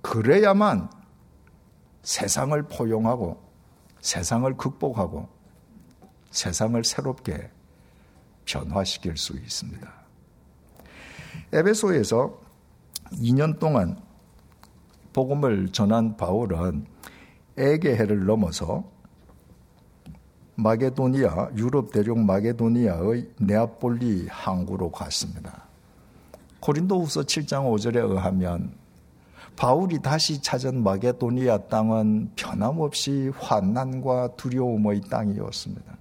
그래야만 0.03 0.91
세상을 2.03 2.61
포용하고 2.65 3.43
세상을 4.01 4.57
극복하고 4.57 5.29
세상을 6.31 6.83
새롭게 6.85 7.51
변화시킬 8.45 9.17
수 9.17 9.37
있습니다. 9.37 9.93
에베소에서 11.53 12.39
2년 13.13 13.59
동안 13.59 14.01
복음을 15.13 15.71
전한 15.73 16.17
바울은 16.17 16.87
에게해를 17.57 18.27
넘어서 18.27 18.85
마게도니아, 20.57 21.51
유럽 21.57 21.93
대륙 21.93 22.19
마게도니아의 22.19 23.29
네아폴리 23.39 24.29
항구로 24.29 24.91
갔습니다. 24.91 25.65
고린도후서 26.61 27.23
7장 27.23 27.71
5절에 27.71 27.97
의하면 27.97 28.73
바울이 29.55 30.01
다시 30.01 30.41
찾은 30.43 30.83
마게도니아 30.83 31.69
땅은 31.69 32.33
변함없이 32.37 33.33
환난과 33.39 34.37
두려움의 34.37 35.03
땅이었습니다. 35.03 35.97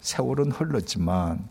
세월은 0.00 0.50
흘렀지만 0.50 1.48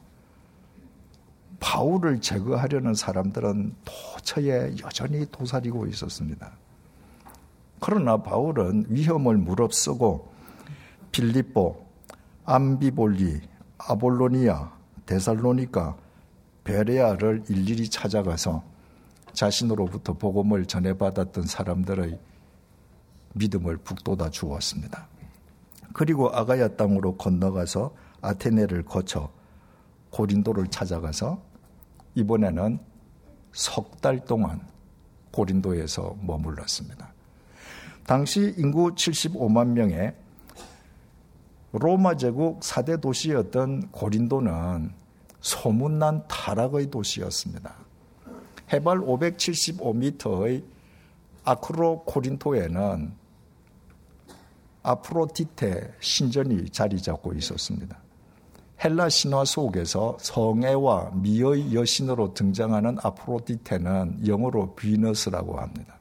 바울을 1.59 2.21
제거하려는 2.21 2.93
사람들은 2.95 3.75
도처에 3.85 4.75
여전히 4.83 5.25
도사리고 5.31 5.87
있었습니다. 5.87 6.51
그러나 7.79 8.17
바울은 8.17 8.85
위험을 8.89 9.37
무릅쓰고 9.37 10.28
빌립보, 11.11 11.85
암비볼리, 12.45 13.41
아볼로니아, 13.77 14.71
데살로니카, 15.05 15.97
베레아를 16.63 17.43
일일이 17.49 17.89
찾아가서 17.89 18.63
자신으로부터 19.33 20.13
복음을 20.13 20.65
전해받았던 20.65 21.45
사람들의 21.45 22.19
믿음을 23.33 23.77
북돋아 23.77 24.29
주었습니다. 24.29 25.07
그리고 25.93 26.29
아가야 26.29 26.69
땅으로 26.69 27.15
건너가서 27.17 27.93
아테네를 28.21 28.83
거쳐 28.83 29.31
고린도를 30.11 30.67
찾아가서 30.67 31.41
이번에는 32.15 32.79
석 33.51 33.99
달 34.01 34.23
동안 34.25 34.61
고린도에서 35.31 36.17
머물렀습니다. 36.21 37.13
당시 38.05 38.53
인구 38.57 38.93
75만 38.93 39.67
명의 39.69 40.15
로마 41.71 42.15
제국 42.15 42.61
4대 42.61 42.99
도시였던 42.99 43.91
고린도는 43.91 44.91
소문난 45.41 46.27
타락의 46.27 46.89
도시였습니다. 46.89 47.75
해발 48.73 48.99
575m의 48.99 50.63
아크로 51.43 52.03
코린토에는 52.05 53.13
아프로디테 54.81 55.93
신전이 55.99 56.69
자리 56.69 57.01
잡고 57.01 57.33
있었습니다. 57.33 57.97
헬라 58.83 59.09
신화 59.09 59.45
속에서 59.45 60.17
성애와 60.19 61.11
미의 61.15 61.73
여신으로 61.73 62.33
등장하는 62.33 62.97
아프로디테는 63.01 64.25
영어로 64.25 64.73
비너스라고 64.75 65.59
합니다. 65.59 65.98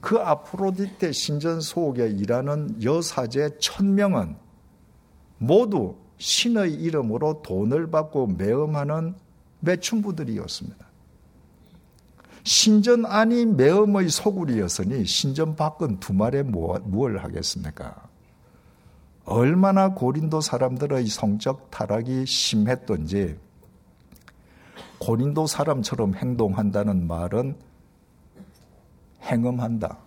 그 0.00 0.18
아프로디테 0.18 1.12
신전 1.12 1.60
속에 1.60 2.08
일하는 2.08 2.82
여사제 2.82 3.58
천명은 3.58 4.36
모두 5.38 5.96
신의 6.18 6.74
이름으로 6.74 7.42
돈을 7.42 7.90
받고 7.90 8.28
매음하는 8.28 9.14
매춘부들이었습니다. 9.60 10.86
신전 12.44 13.04
안이 13.06 13.46
매음의 13.46 14.08
소굴이었으니 14.08 15.04
신전 15.04 15.56
밖은 15.56 16.00
두 16.00 16.14
말에 16.14 16.42
무엇 16.42 16.82
하겠습니까? 17.22 18.08
얼마나 19.24 19.92
고린도 19.92 20.40
사람들의 20.40 21.06
성적 21.08 21.70
타락이 21.70 22.24
심했던지 22.24 23.38
고린도 24.98 25.46
사람처럼 25.46 26.14
행동한다는 26.14 27.06
말은 27.06 27.56
행음한다. 29.30 29.98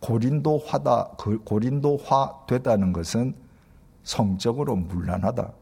고린도화다, 0.00 1.16
그 1.18 1.38
고린도화 1.44 2.46
되다는 2.46 2.92
것은 2.92 3.34
성적으로 4.04 4.76
문란하다. 4.76 5.52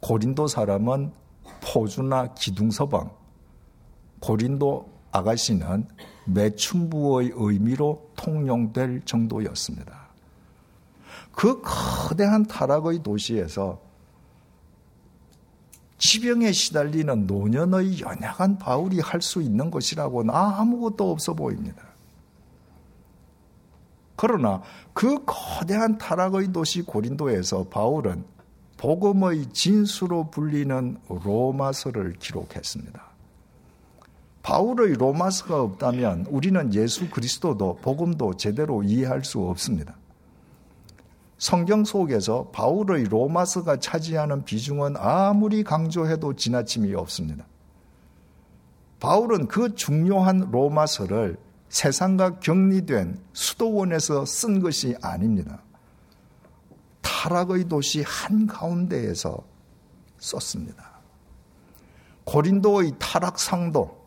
고린도 0.00 0.46
사람은 0.48 1.12
포주나 1.60 2.34
기둥서방, 2.34 3.10
고린도 4.20 4.88
아가씨는 5.12 5.86
매춘부의 6.26 7.32
의미로 7.34 8.10
통용될 8.16 9.04
정도였습니다. 9.04 10.02
그 11.32 11.60
거대한 11.62 12.44
타락의 12.44 13.02
도시에서 13.02 13.80
지병에 16.02 16.50
시달리는 16.50 17.28
노년의 17.28 18.00
연약한 18.00 18.58
바울이 18.58 18.98
할 18.98 19.22
수 19.22 19.40
있는 19.40 19.70
것이라고는 19.70 20.34
아무것도 20.34 21.12
없어 21.12 21.32
보입니다. 21.32 21.80
그러나 24.16 24.62
그 24.92 25.24
거대한 25.24 25.98
타락의 25.98 26.52
도시 26.52 26.82
고린도에서 26.82 27.68
바울은 27.68 28.24
복음의 28.78 29.52
진수로 29.52 30.28
불리는 30.28 30.98
로마서를 31.08 32.14
기록했습니다. 32.18 33.00
바울의 34.42 34.94
로마서가 34.94 35.62
없다면 35.62 36.26
우리는 36.28 36.74
예수 36.74 37.08
그리스도도 37.10 37.78
복음도 37.80 38.36
제대로 38.36 38.82
이해할 38.82 39.24
수 39.24 39.38
없습니다. 39.38 39.94
성경 41.42 41.84
속에서 41.84 42.50
바울의 42.52 43.06
로마서가 43.06 43.80
차지하는 43.80 44.44
비중은 44.44 44.94
아무리 44.96 45.64
강조해도 45.64 46.36
지나침이 46.36 46.94
없습니다. 46.94 47.44
바울은 49.00 49.48
그 49.48 49.74
중요한 49.74 50.52
로마서를 50.52 51.36
세상과 51.68 52.38
격리된 52.38 53.18
수도원에서 53.32 54.24
쓴 54.24 54.60
것이 54.60 54.94
아닙니다. 55.02 55.60
타락의 57.00 57.64
도시 57.64 58.04
한가운데에서 58.06 59.42
썼습니다. 60.18 61.00
고린도의 62.22 62.92
타락상도, 63.00 64.06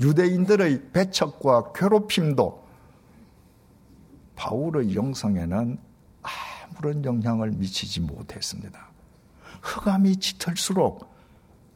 유대인들의 0.00 0.92
배척과 0.92 1.72
괴롭힘도 1.72 2.63
바울의 4.36 4.94
영성에는 4.94 5.78
아무런 6.22 7.04
영향을 7.04 7.50
미치지 7.52 8.00
못했습니다. 8.00 8.88
흑암이 9.62 10.16
짙을수록 10.16 11.12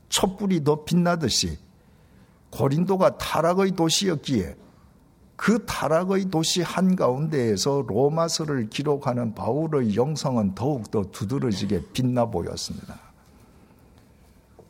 촛불이 0.08 0.64
더 0.64 0.84
빛나듯이 0.84 1.58
고린도가 2.50 3.18
타락의 3.18 3.72
도시였기에 3.72 4.56
그 5.36 5.64
타락의 5.66 6.26
도시 6.26 6.62
한가운데에서 6.62 7.84
로마서를 7.86 8.70
기록하는 8.70 9.34
바울의 9.34 9.94
영성은 9.94 10.56
더욱더 10.56 11.04
두드러지게 11.12 11.92
빛나 11.92 12.26
보였습니다. 12.26 12.98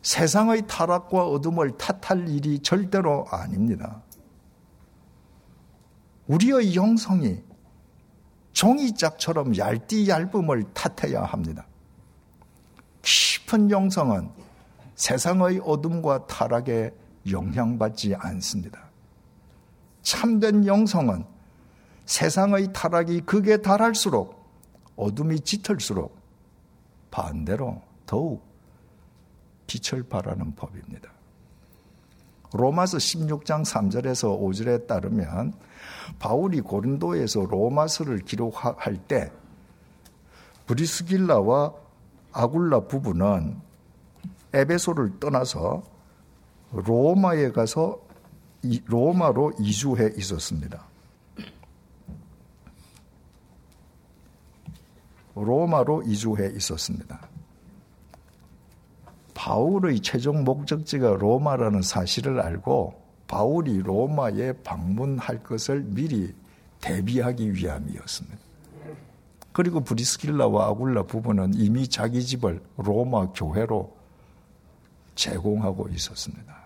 세상의 0.02 0.66
타락과 0.66 1.26
어둠을 1.26 1.78
탓할 1.78 2.28
일이 2.28 2.58
절대로 2.58 3.26
아닙니다. 3.30 4.02
우리의 6.26 6.74
영성이 6.74 7.42
종이짝처럼 8.52 9.56
얇디 9.56 10.08
얇음을 10.08 10.64
탓해야 10.74 11.22
합니다. 11.22 11.66
깊은 13.02 13.70
영성은 13.70 14.30
세상의 14.96 15.60
어둠과 15.64 16.26
타락에 16.26 16.92
영향받지 17.30 18.14
않습니다. 18.16 18.80
참된 20.02 20.66
영성은 20.66 21.24
세상의 22.06 22.72
타락이 22.72 23.20
극에 23.20 23.58
달할수록 23.58 24.38
어둠이 24.96 25.40
짙을수록 25.40 26.18
반대로 27.10 27.82
더욱 28.06 28.42
빛을 29.66 30.02
발하는 30.02 30.54
법입니다. 30.54 31.10
로마서 32.52 32.96
16장 32.96 33.64
3절에서 33.64 34.40
5절에 34.40 34.86
따르면 34.86 35.52
바울이 36.18 36.60
고린도에서 36.60 37.46
로마서를 37.46 38.20
기록할 38.20 38.96
때 39.08 39.30
브리스길라와 40.66 41.72
아굴라 42.32 42.80
부부는 42.80 43.60
에베소를 44.52 45.18
떠나서 45.20 45.82
로마에 46.72 47.52
가서 47.52 48.00
로마로 48.86 49.52
이주해 49.60 50.14
있었습니다. 50.16 50.84
로마로 55.34 56.02
이주해 56.02 56.50
있었습니다. 56.56 57.28
바울의 59.34 60.00
최종 60.00 60.42
목적지가 60.42 61.10
로마라는 61.10 61.82
사실을 61.82 62.40
알고 62.40 63.07
바울이 63.28 63.78
로마에 63.82 64.54
방문할 64.64 65.44
것을 65.44 65.82
미리 65.82 66.34
대비하기 66.80 67.54
위함이었습니다. 67.54 68.38
그리고 69.52 69.80
브리스길라와 69.80 70.68
아굴라 70.68 71.04
부부는 71.04 71.54
이미 71.54 71.86
자기 71.86 72.24
집을 72.24 72.62
로마 72.76 73.32
교회로 73.32 73.94
제공하고 75.14 75.88
있었습니다. 75.88 76.56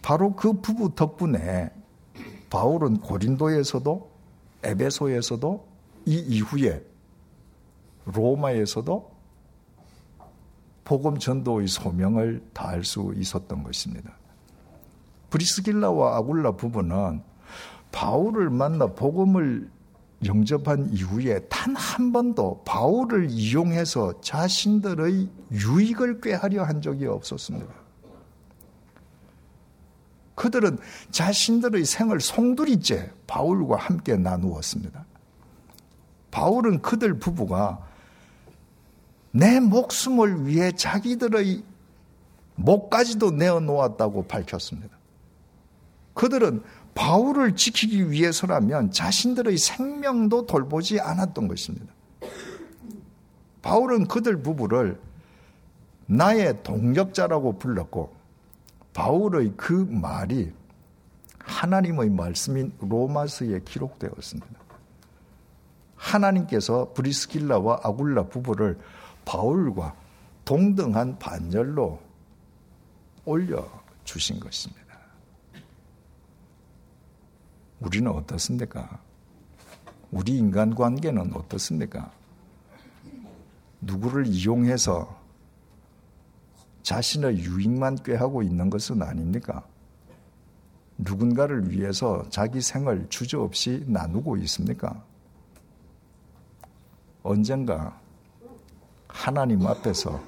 바로 0.00 0.34
그 0.34 0.54
부부 0.54 0.94
덕분에 0.94 1.70
바울은 2.50 2.98
고린도에서도 3.00 4.10
에베소에서도 4.64 5.68
이 6.06 6.18
이후에 6.18 6.84
로마에서도 8.06 9.11
복음 10.92 11.16
전도의 11.16 11.68
소명을 11.68 12.42
다할 12.52 12.84
수 12.84 13.14
있었던 13.16 13.62
것입니다. 13.62 14.12
브리스길라와 15.30 16.18
아굴라 16.18 16.52
부부는 16.52 17.22
바울을 17.92 18.50
만나 18.50 18.88
복음을 18.88 19.70
영접한 20.22 20.90
이후에 20.92 21.38
단 21.48 21.74
한 21.74 22.12
번도 22.12 22.64
바울을 22.66 23.30
이용해서 23.30 24.20
자신들의 24.20 25.30
유익을 25.52 26.20
꾀하려 26.20 26.62
한 26.62 26.82
적이 26.82 27.06
없었습니다. 27.06 27.72
그들은 30.34 30.76
자신들의 31.10 31.86
생을 31.86 32.20
송두리째 32.20 33.12
바울과 33.26 33.76
함께 33.76 34.18
나누었습니다. 34.18 35.06
바울은 36.30 36.82
그들 36.82 37.18
부부가 37.18 37.91
내 39.32 39.60
목숨을 39.60 40.46
위해 40.46 40.72
자기들의 40.72 41.62
목까지도 42.54 43.32
내어놓았다고 43.32 44.28
밝혔습니다. 44.28 44.96
그들은 46.14 46.62
바울을 46.94 47.56
지키기 47.56 48.10
위해서라면 48.10 48.90
자신들의 48.90 49.56
생명도 49.56 50.46
돌보지 50.46 51.00
않았던 51.00 51.48
것입니다. 51.48 51.92
바울은 53.62 54.08
그들 54.08 54.42
부부를 54.42 55.00
나의 56.06 56.62
동력자라고 56.62 57.58
불렀고 57.58 58.14
바울의 58.92 59.54
그 59.56 59.72
말이 59.72 60.52
하나님의 61.38 62.10
말씀인 62.10 62.72
로마서에 62.80 63.60
기록되었습니다. 63.64 64.60
하나님께서 65.96 66.92
브리스길라와 66.92 67.80
아굴라 67.84 68.24
부부를 68.24 68.78
바울과 69.24 69.94
동등한 70.44 71.18
반열로 71.18 72.00
올려 73.24 73.68
주신 74.04 74.40
것입니다. 74.40 74.82
우리는 77.80 78.10
어떻습니까? 78.10 79.00
우리 80.10 80.36
인간 80.36 80.74
관계는 80.74 81.34
어떻습니까? 81.34 82.12
누구를 83.80 84.26
이용해서 84.26 85.20
자신의 86.82 87.38
유익만 87.38 88.02
꾀하고 88.02 88.42
있는 88.42 88.70
것은 88.70 89.02
아닙니까? 89.02 89.66
누군가를 90.98 91.70
위해서 91.70 92.28
자기 92.28 92.60
생을 92.60 93.08
주저없이 93.08 93.84
나누고 93.86 94.36
있습니까? 94.38 95.02
언젠가 97.22 98.01
하나님 99.12 99.66
앞에서 99.66 100.20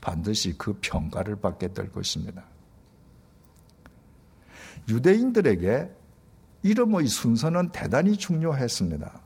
반드시 0.00 0.56
그 0.58 0.78
평가를 0.80 1.36
받게 1.36 1.72
될 1.72 1.90
것입니다. 1.90 2.44
유대인들에게 4.88 5.90
이름의 6.62 7.06
순서는 7.06 7.70
대단히 7.70 8.16
중요했습니다. 8.16 9.20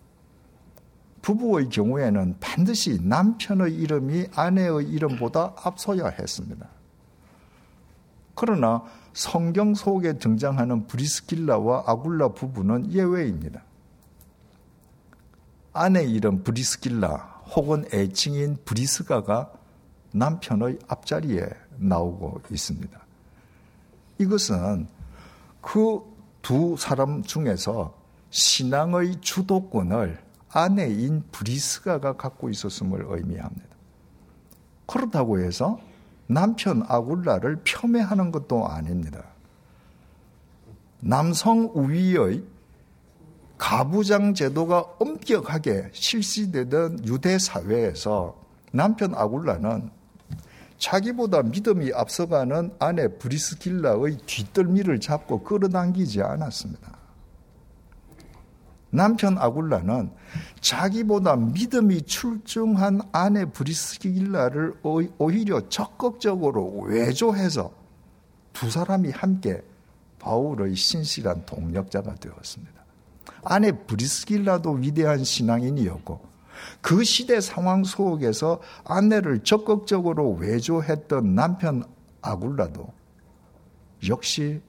부부의 1.22 1.68
경우에는 1.68 2.36
반드시 2.40 2.98
남편의 3.02 3.74
이름이 3.74 4.28
아내의 4.34 4.88
이름보다 4.88 5.54
앞서야 5.62 6.08
했습니다. 6.08 6.68
그러나 8.34 8.82
성경 9.12 9.74
속에 9.74 10.14
등장하는 10.14 10.86
브리스길라와 10.86 11.84
아굴라 11.86 12.28
부부는 12.28 12.92
예외입니다. 12.92 13.62
아내 15.72 16.04
이름 16.04 16.42
브리스길라 16.42 17.39
혹은 17.54 17.84
애칭인 17.92 18.58
브리스가가 18.64 19.52
남편의 20.12 20.78
앞자리에 20.88 21.48
나오고 21.78 22.42
있습니다. 22.50 23.00
이것은 24.18 24.86
그 25.60 26.10
두 26.42 26.76
사람 26.78 27.22
중에서 27.22 27.94
신앙의 28.30 29.20
주도권을 29.20 30.20
아내인 30.52 31.24
브리스가가 31.30 32.16
갖고 32.16 32.48
있었음을 32.50 33.04
의미합니다. 33.08 33.68
그렇다고 34.86 35.40
해서 35.40 35.78
남편 36.26 36.84
아굴라를 36.86 37.62
폄훼하는 37.64 38.32
것도 38.32 38.66
아닙니다. 38.66 39.24
남성 41.00 41.70
우위의 41.74 42.44
가부장 43.60 44.32
제도가 44.32 44.80
엄격하게 44.98 45.90
실시되던 45.92 47.04
유대 47.06 47.38
사회에서 47.38 48.34
남편 48.72 49.14
아굴라는 49.14 49.90
자기보다 50.78 51.42
믿음이 51.42 51.92
앞서가는 51.92 52.72
아내 52.78 53.06
브리스길라의 53.18 54.16
뒷덜미를 54.24 54.98
잡고 54.98 55.42
끌어당기지 55.42 56.22
않았습니다. 56.22 56.96
남편 58.88 59.36
아굴라는 59.36 60.10
자기보다 60.62 61.36
믿음이 61.36 62.02
출중한 62.06 63.02
아내 63.12 63.44
브리스길라를 63.44 64.80
오히려 65.18 65.68
적극적으로 65.68 66.78
외조해서 66.80 67.70
두 68.54 68.70
사람이 68.70 69.10
함께 69.10 69.62
바울의 70.18 70.74
신실한 70.74 71.44
동력자가 71.44 72.14
되었습니다. 72.14 72.79
아내 73.42 73.72
브리스길라도 73.72 74.72
위대한 74.72 75.24
신앙인이었고 75.24 76.28
그 76.80 77.04
시대 77.04 77.40
상황 77.40 77.84
속에서 77.84 78.60
아내를 78.84 79.40
적극적으로 79.44 80.34
외조했던 80.34 81.34
남편 81.34 81.84
아굴라도 82.22 82.92
역시 84.08 84.60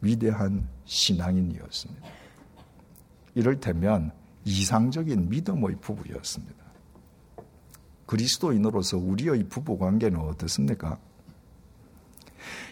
위대한 0.00 0.68
신앙인이었습니다. 0.84 2.08
이를테면 3.34 4.12
이상적인 4.44 5.28
믿음의 5.28 5.76
부부였습니다. 5.80 6.56
그리스도인으로서 8.06 8.96
우리의 8.96 9.44
부부 9.44 9.78
관계는 9.78 10.18
어떻습니까? 10.18 10.98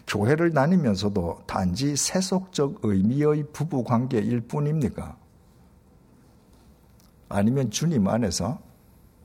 교회를 0.07 0.53
다니면서도 0.53 1.43
단지 1.47 1.97
세속적 1.97 2.81
의미의 2.83 3.47
부부 3.53 3.85
관계일 3.85 4.41
뿐입니까? 4.43 5.17
아니면 7.29 7.71
주님 7.71 8.07
안에서 8.07 8.59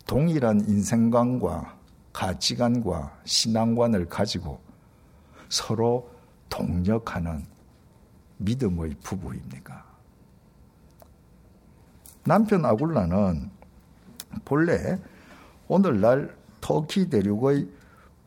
동일한 0.08 0.62
인생관과 0.68 1.78
가치관과 2.14 3.20
신앙관을 3.24 4.08
가지고 4.08 4.60
서로 5.50 6.10
동력하는 6.50 7.46
믿음의 8.38 8.96
부부입니까? 9.04 9.86
남편 12.24 12.66
아굴라는 12.66 13.50
본래 14.46 15.00
오늘날 15.68 16.36
터키 16.60 17.10
대륙의 17.10 17.70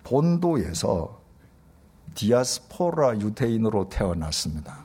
본도에서 0.02 1.23
디아스포라 2.14 3.20
유태인으로 3.20 3.88
태어났습니다. 3.88 4.84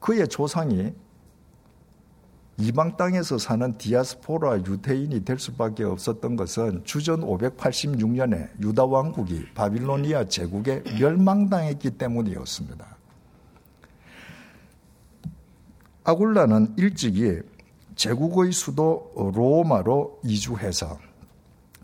그의 0.00 0.28
조상이 0.28 0.92
이방 2.58 2.98
땅에서 2.98 3.38
사는 3.38 3.78
디아스포라 3.78 4.58
유태인이 4.58 5.24
될 5.24 5.38
수밖에 5.38 5.84
없었던 5.84 6.36
것은 6.36 6.84
주전 6.84 7.22
586년에 7.22 8.50
유다 8.60 8.84
왕국이 8.84 9.46
바빌로니아 9.54 10.26
제국에 10.26 10.82
멸망당했기 10.98 11.92
때문이었습니다. 11.92 12.98
아굴라는 16.04 16.74
일찍이 16.76 17.40
제국의 17.94 18.52
수도 18.52 19.12
로마로 19.34 20.20
이주해서 20.24 20.98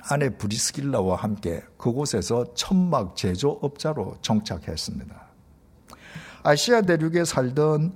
아내 0.08 0.30
브리스길라와 0.30 1.16
함께 1.16 1.62
그곳에서 1.76 2.54
천막 2.54 3.16
제조업자로 3.16 4.18
정착했습니다. 4.22 5.26
아시아 6.44 6.82
대륙에 6.82 7.24
살던 7.24 7.92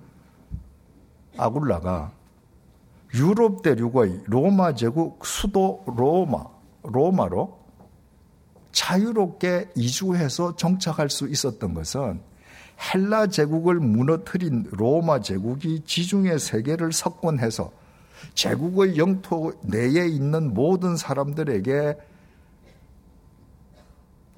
아굴라가 1.36 2.12
유럽 3.14 3.62
대륙의 3.62 4.22
로마 4.26 4.74
제국 4.74 5.24
수도 5.24 5.84
로마, 5.86 6.44
로마로 6.82 7.58
자유롭게 8.72 9.70
이주해서 9.76 10.56
정착할 10.56 11.10
수 11.10 11.28
있었던 11.28 11.74
것은 11.74 12.20
헬라 12.94 13.28
제국을 13.28 13.76
무너뜨린 13.76 14.66
로마 14.70 15.20
제국이 15.20 15.82
지중해 15.84 16.38
세계를 16.38 16.92
석권해서 16.92 17.72
제국의 18.34 18.96
영토 18.96 19.52
내에 19.62 20.06
있는 20.06 20.54
모든 20.54 20.96
사람들에게 20.96 21.96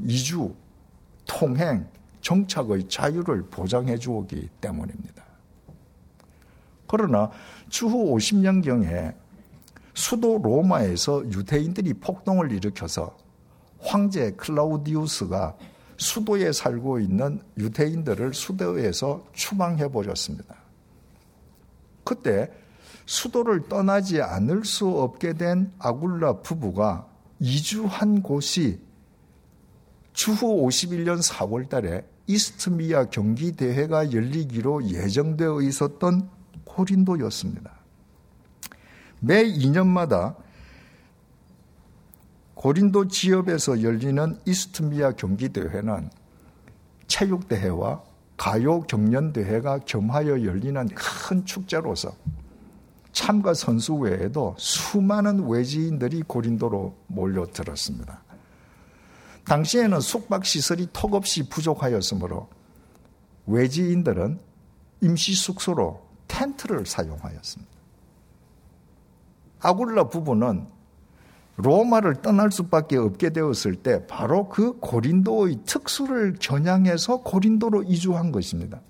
이주, 0.00 0.54
통행, 1.26 1.86
정착의 2.20 2.88
자유를 2.88 3.42
보장해 3.50 3.98
주었기 3.98 4.48
때문입니다. 4.60 5.24
그러나 6.86 7.30
추후 7.68 8.14
50년경에 8.14 9.14
수도 9.94 10.38
로마에서 10.38 11.24
유대인들이 11.24 11.94
폭동을 11.94 12.52
일으켜서 12.52 13.16
황제 13.80 14.32
클라우디우스가 14.32 15.56
수도에 15.96 16.52
살고 16.52 17.00
있는 17.00 17.40
유대인들을 17.58 18.34
수도에서 18.34 19.24
추방해 19.32 19.88
버렸습니다. 19.88 20.56
그때 22.04 22.50
수도를 23.06 23.68
떠나지 23.68 24.20
않을 24.20 24.64
수 24.64 24.86
없게 24.88 25.32
된 25.34 25.72
아굴라 25.78 26.40
부부가 26.40 27.06
이주한 27.40 28.22
곳이 28.22 28.80
추후 30.12 30.66
51년 30.66 31.22
4월 31.22 31.68
달에 31.68 32.04
이스트미아 32.26 33.06
경기 33.06 33.52
대회가 33.52 34.12
열리기로 34.12 34.88
예정되어 34.88 35.62
있었던 35.62 36.28
고린도였습니다. 36.64 37.70
매 39.20 39.44
2년마다 39.44 40.36
고린도 42.54 43.08
지역에서 43.08 43.82
열리는 43.82 44.38
이스트미아 44.44 45.12
경기대회는 45.12 46.10
체육대회와 47.08 48.02
가요 48.36 48.82
경연대회가 48.82 49.80
겸하여 49.80 50.44
열리는 50.44 50.88
큰 50.88 51.44
축제로서 51.44 52.14
참가 53.12 53.54
선수 53.54 53.94
외에도 53.94 54.54
수많은 54.58 55.46
외지인들이 55.48 56.22
고린도로 56.22 56.96
몰려들었습니다. 57.08 58.22
당시에는 59.44 60.00
숙박 60.00 60.44
시설이 60.44 60.88
턱없이 60.92 61.48
부족하였으므로 61.48 62.48
외지인들은 63.46 64.38
임시 65.02 65.34
숙소로 65.34 66.06
텐트를 66.28 66.86
사용하였습니다. 66.86 67.72
아굴라 69.60 70.08
부부는 70.08 70.66
로마를 71.56 72.22
떠날 72.22 72.50
수밖에 72.50 72.96
없게 72.96 73.30
되었을 73.30 73.76
때 73.76 74.06
바로 74.06 74.48
그 74.48 74.78
고린도의 74.80 75.60
특수를 75.66 76.36
겨냥해서 76.40 77.18
고린도로 77.18 77.84
이주한 77.84 78.32
것입니다. 78.32 78.80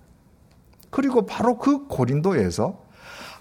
그리고 0.90 1.26
바로 1.26 1.58
그 1.58 1.86
고린도에서 1.88 2.80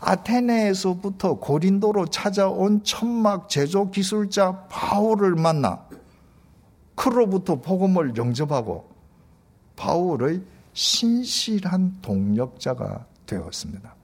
아테네에서부터 0.01 1.35
고린도로 1.35 2.07
찾아온 2.07 2.83
천막 2.83 3.49
제조 3.49 3.91
기술자 3.91 4.65
바울을 4.67 5.35
만나 5.35 5.85
그로부터 6.95 7.61
복음을 7.61 8.17
영접하고 8.17 8.89
바울의 9.75 10.41
신실한 10.73 11.99
동력자가 12.01 13.05
되었습니다. 13.25 13.95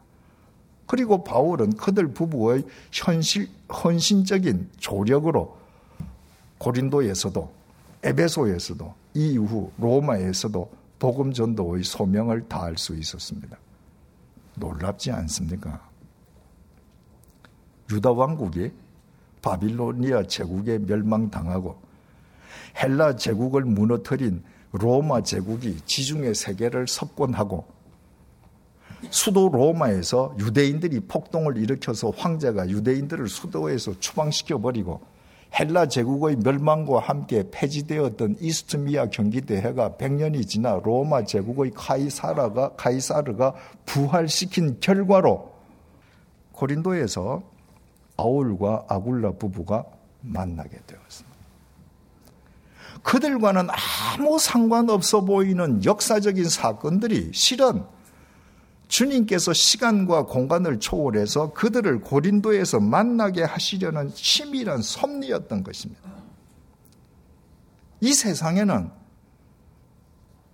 그리고 0.86 1.24
바울은 1.24 1.76
그들 1.76 2.14
부부의 2.14 2.64
현실, 2.92 3.50
헌신적인 3.72 4.70
조력으로 4.78 5.58
고린도에서도 6.60 7.52
에베소에서도 8.04 8.94
이후 9.16 9.72
로마에서도 9.78 10.72
복음 11.00 11.34
전도의 11.34 11.84
소명을 11.84 12.48
다할 12.48 12.78
수 12.78 12.96
있었습니다. 12.96 13.58
놀랍지 14.56 15.12
않습니까? 15.12 15.87
유다 17.92 18.12
왕국이 18.12 18.72
바빌로니아 19.42 20.24
제국에 20.24 20.78
멸망당하고 20.80 21.78
헬라 22.82 23.16
제국을 23.16 23.64
무너뜨린 23.64 24.44
로마 24.72 25.22
제국이 25.22 25.78
지중해 25.86 26.34
세계를 26.34 26.88
석권하고 26.88 27.66
수도 29.10 29.50
로마에서 29.50 30.36
유대인들이 30.40 31.02
폭동을 31.02 31.58
일으켜서 31.58 32.10
황제가 32.10 32.70
유대인들을 32.70 33.28
수도에서 33.30 34.00
추방시켜 34.00 34.58
버리고 34.58 35.02
헬라 35.58 35.88
제국의 35.88 36.38
멸망과 36.38 37.00
함께 37.00 37.44
폐지되었던 37.50 38.38
이스트미아 38.42 39.08
경기대회가 39.08 39.92
100년이 39.92 40.48
지나 40.48 40.82
로마 40.84 41.24
제국의 41.24 41.72
카이사라가 41.74 42.74
카이사르가 42.76 43.54
부활시킨 43.86 44.80
결과로 44.82 45.54
고린도에서 46.52 47.57
아울과 48.18 48.86
아굴라 48.90 49.34
부부가 49.34 49.86
만나게 50.22 50.80
되었습니다. 50.86 51.38
그들과는 53.04 53.68
아무 53.70 54.40
상관없어 54.40 55.22
보이는 55.22 55.84
역사적인 55.86 56.50
사건들이 56.50 57.32
실은 57.34 57.84
주님께서 58.88 59.54
시간과 59.54 60.26
공간을 60.26 60.80
초월해서 60.80 61.54
그들을 61.54 62.02
고린도에서 62.02 62.80
만나게 62.80 63.44
하시려는 63.44 64.14
치밀한 64.14 64.82
섭리였던 64.82 65.64
것입니다. 65.64 66.02
이 68.00 68.14
세상에는 68.14 68.90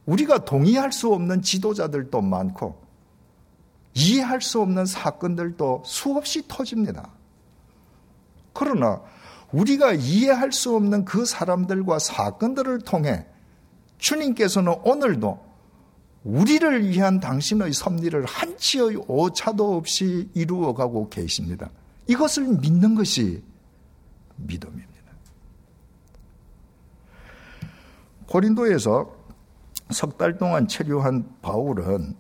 우리가 0.06 0.46
동의할 0.46 0.92
수 0.92 1.14
없는 1.14 1.42
지도자들도 1.42 2.22
많고 2.22 2.82
이해할 3.94 4.42
수 4.42 4.60
없는 4.62 4.86
사건들도 4.86 5.84
수없이 5.86 6.44
터집니다. 6.48 7.10
그러나 8.54 9.02
우리가 9.52 9.94
이해할 9.94 10.52
수 10.52 10.76
없는 10.76 11.06
그 11.06 11.26
사람들과 11.26 12.00
사건들을 12.00 12.82
통해 12.82 13.26
주님께서는 13.98 14.74
오늘도 14.84 15.40
우리를 16.24 16.90
위한 16.90 17.20
당신의 17.20 17.74
섭리를 17.74 18.26
한치의 18.26 19.04
오차도 19.08 19.76
없이 19.76 20.30
이루어가고 20.34 21.10
계십니다. 21.10 21.70
이것을 22.08 22.44
믿는 22.60 22.96
것이 22.96 23.44
믿음입니다. 24.38 24.94
고린도에서 28.28 29.24
석 29.92 30.18
달 30.18 30.38
동안 30.38 30.68
체류한 30.68 31.36
바울은 31.42 32.16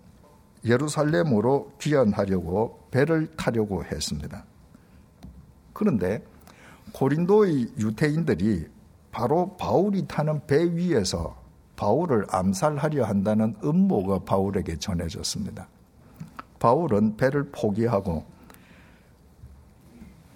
예루살렘으로 0.65 1.73
귀환하려고 1.79 2.87
배를 2.91 3.35
타려고 3.35 3.83
했습니다. 3.83 4.45
그런데 5.83 6.23
고린도의 6.93 7.73
유태인들이 7.77 8.67
바로 9.11 9.57
바울이 9.57 10.07
타는 10.07 10.47
배 10.47 10.63
위에서 10.63 11.35
바울을 11.75 12.25
암살하려 12.29 13.03
한다는 13.03 13.53
음모가 13.61 14.19
바울에게 14.19 14.77
전해졌습니다. 14.77 15.67
바울은 16.59 17.17
배를 17.17 17.49
포기하고 17.51 18.23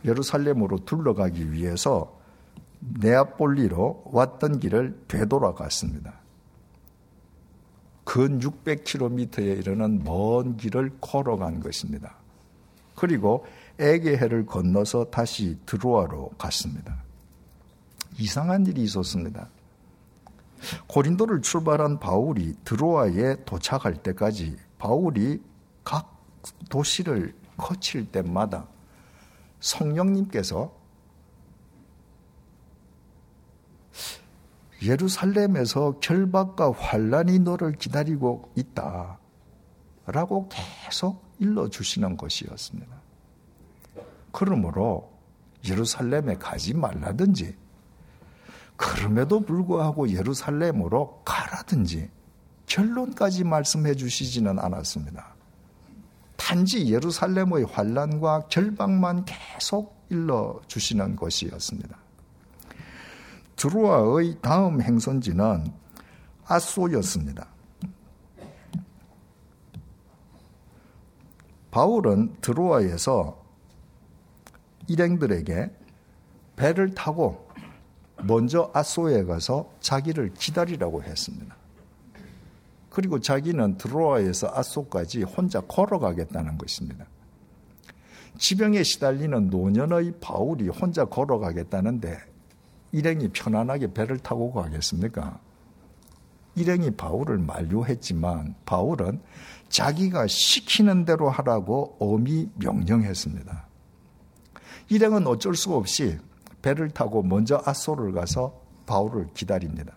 예루살렘으로 0.04 0.80
둘러가기 0.84 1.54
위해서 1.54 2.20
네아폴리로 3.00 4.04
왔던 4.08 4.60
길을 4.60 5.04
되돌아갔습니다. 5.08 6.14
근 8.04 8.40
600km에 8.40 9.60
이르는 9.60 10.04
먼 10.04 10.58
길을 10.58 10.98
걸어간 11.00 11.62
것입니다. 11.62 12.18
그리고 12.96 13.46
에게해를 13.80 14.46
건너서 14.46 15.06
다시 15.06 15.58
드로아로 15.66 16.30
갔습니다. 16.38 17.04
이상한 18.18 18.66
일이 18.66 18.84
있었습니다. 18.84 19.48
고린도를 20.88 21.42
출발한 21.42 22.00
바울이 22.00 22.56
드로아에 22.64 23.44
도착할 23.46 23.96
때까지 23.96 24.58
바울이 24.80 25.42
각 25.84 26.18
도시를 26.70 27.36
거칠 27.58 28.12
때마다 28.12 28.68
성령님께서 29.60 30.76
예루살렘에서 34.84 36.00
결박과 36.00 36.72
환란이 36.72 37.40
너를 37.40 37.74
기다리고 37.74 38.52
있다. 38.56 39.20
라고 40.06 40.50
계속 40.50 41.24
일러주시는 41.40 42.16
것이었습니다. 42.16 42.97
그러므로 44.38 45.12
예루살렘에 45.68 46.36
가지 46.36 46.76
말라든지 46.76 47.58
그럼에도 48.76 49.40
불구하고 49.40 50.10
예루살렘으로 50.10 51.24
가라든지 51.26 52.12
결론까지 52.68 53.46
말씀해 53.46 53.96
주시지는 53.96 54.60
않았습니다. 54.60 55.34
단지 56.36 56.94
예루살렘의 56.94 57.66
환란과 57.66 58.42
결박만 58.50 59.26
계속 59.26 60.06
일러 60.10 60.62
주시는 60.68 61.16
것이었습니다. 61.16 61.98
드루아의 63.56 64.38
다음 64.40 64.84
행선지는 64.84 65.74
아소였습니다. 66.46 67.48
바울은 71.72 72.36
드로아에서 72.40 73.47
일행들에게 74.88 75.72
배를 76.56 76.96
타고 76.96 77.48
먼저 78.24 78.72
아소에 78.74 79.24
가서 79.26 79.72
자기를 79.80 80.34
기다리라고 80.34 81.04
했습니다. 81.04 81.56
그리고 82.90 83.20
자기는 83.20 83.78
드로아에서 83.78 84.52
아소까지 84.54 85.22
혼자 85.24 85.62
걸어가겠다는 85.62 86.58
것입니다. 86.58 87.06
지병에 88.40 88.84
시달리는 88.84 89.50
노년의 89.50 90.14
바울이 90.20 90.68
혼자 90.70 91.06
걸어가겠다는데 91.06 92.18
일행이 92.92 93.30
편안하게 93.30 93.94
배를 93.94 94.18
타고 94.18 94.52
가겠습니까? 94.52 95.40
일행이 96.56 96.92
바울을 96.92 97.38
만류했지만 97.38 98.56
바울은 98.66 99.22
자기가 99.70 100.26
시키는 100.26 101.06
대로 101.06 101.30
하라고 101.30 101.96
엄히 102.00 102.50
명령했습니다. 102.56 103.67
일행은 104.90 105.28
어쩔 105.28 105.56
수 105.56 105.74
없이 105.74 106.18
배를 106.62 106.90
타고 106.90 107.22
먼저 107.24 107.62
아소를 107.66 108.12
가서 108.14 108.62
바울을 108.86 109.28
기다립니다. 109.34 109.96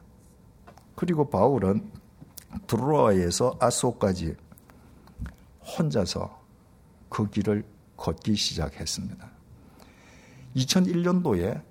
그리고 0.94 1.29
바울은 1.29 1.90
드로아에서 2.66 3.57
아소까지 3.61 4.35
혼자서 5.79 6.40
그 7.09 7.29
길을 7.31 7.64
걷기 7.96 8.35
시작했습니다. 8.35 9.31
2001년도에 10.57 11.62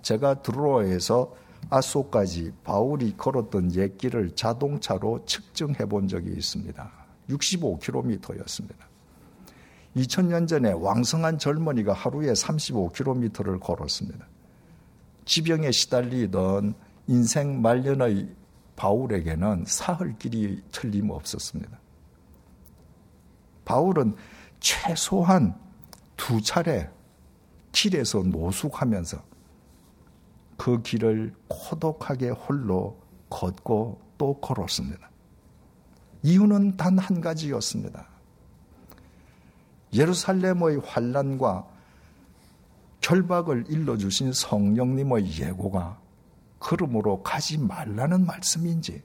제가 0.00 0.42
드로아에서 0.42 1.34
아소까지 1.70 2.52
바울이 2.64 3.16
걸었던 3.16 3.74
옛길을 3.74 4.34
자동차로 4.34 5.24
측정해 5.26 5.86
본 5.86 6.08
적이 6.08 6.32
있습니다. 6.32 6.90
65km였습니다. 7.28 8.91
2000년 9.96 10.48
전에 10.48 10.72
왕성한 10.72 11.38
젊은이가 11.38 11.92
하루에 11.92 12.32
35km를 12.32 13.60
걸었습니다. 13.60 14.26
지병에 15.24 15.70
시달리던 15.70 16.74
인생 17.08 17.60
말년의 17.60 18.34
바울에게는 18.76 19.64
사흘 19.66 20.16
길이 20.18 20.62
틀림없었습니다. 20.72 21.78
바울은 23.64 24.16
최소한 24.60 25.54
두 26.16 26.40
차례 26.40 26.88
길에서 27.72 28.22
노숙하면서 28.22 29.22
그 30.56 30.82
길을 30.82 31.34
고독하게 31.48 32.30
홀로 32.30 32.98
걷고 33.30 34.00
또 34.18 34.40
걸었습니다. 34.40 35.10
이유는 36.22 36.76
단 36.76 36.98
한 36.98 37.20
가지였습니다. 37.20 38.11
예루살렘의 39.92 40.78
환란과 40.78 41.66
결박을 43.00 43.64
일러주신 43.68 44.32
성령님의 44.32 45.40
예고가 45.40 46.00
그러므로 46.58 47.22
가지 47.22 47.58
말라는 47.58 48.24
말씀인지 48.24 49.02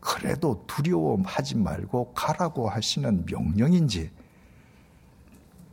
그래도 0.00 0.62
두려움하지 0.66 1.56
말고 1.56 2.12
가라고 2.12 2.68
하시는 2.68 3.24
명령인지 3.24 4.10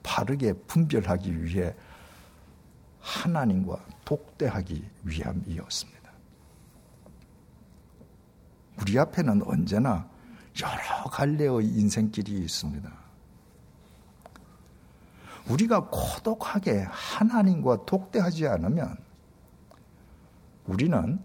바르게 0.03 0.53
분별하기 0.53 1.43
위해 1.43 1.75
하나님과 3.01 3.85
독대하기 4.05 4.89
위함이었습니다. 5.03 6.01
우리 8.79 8.97
앞에는 8.97 9.43
언제나 9.43 10.09
여러 10.61 11.09
갈래의 11.09 11.65
인생길이 11.65 12.39
있습니다. 12.39 13.00
우리가 15.51 15.87
고독하게 15.89 16.85
하나님과 16.89 17.85
독대하지 17.85 18.47
않으면 18.47 18.95
우리는 20.65 21.19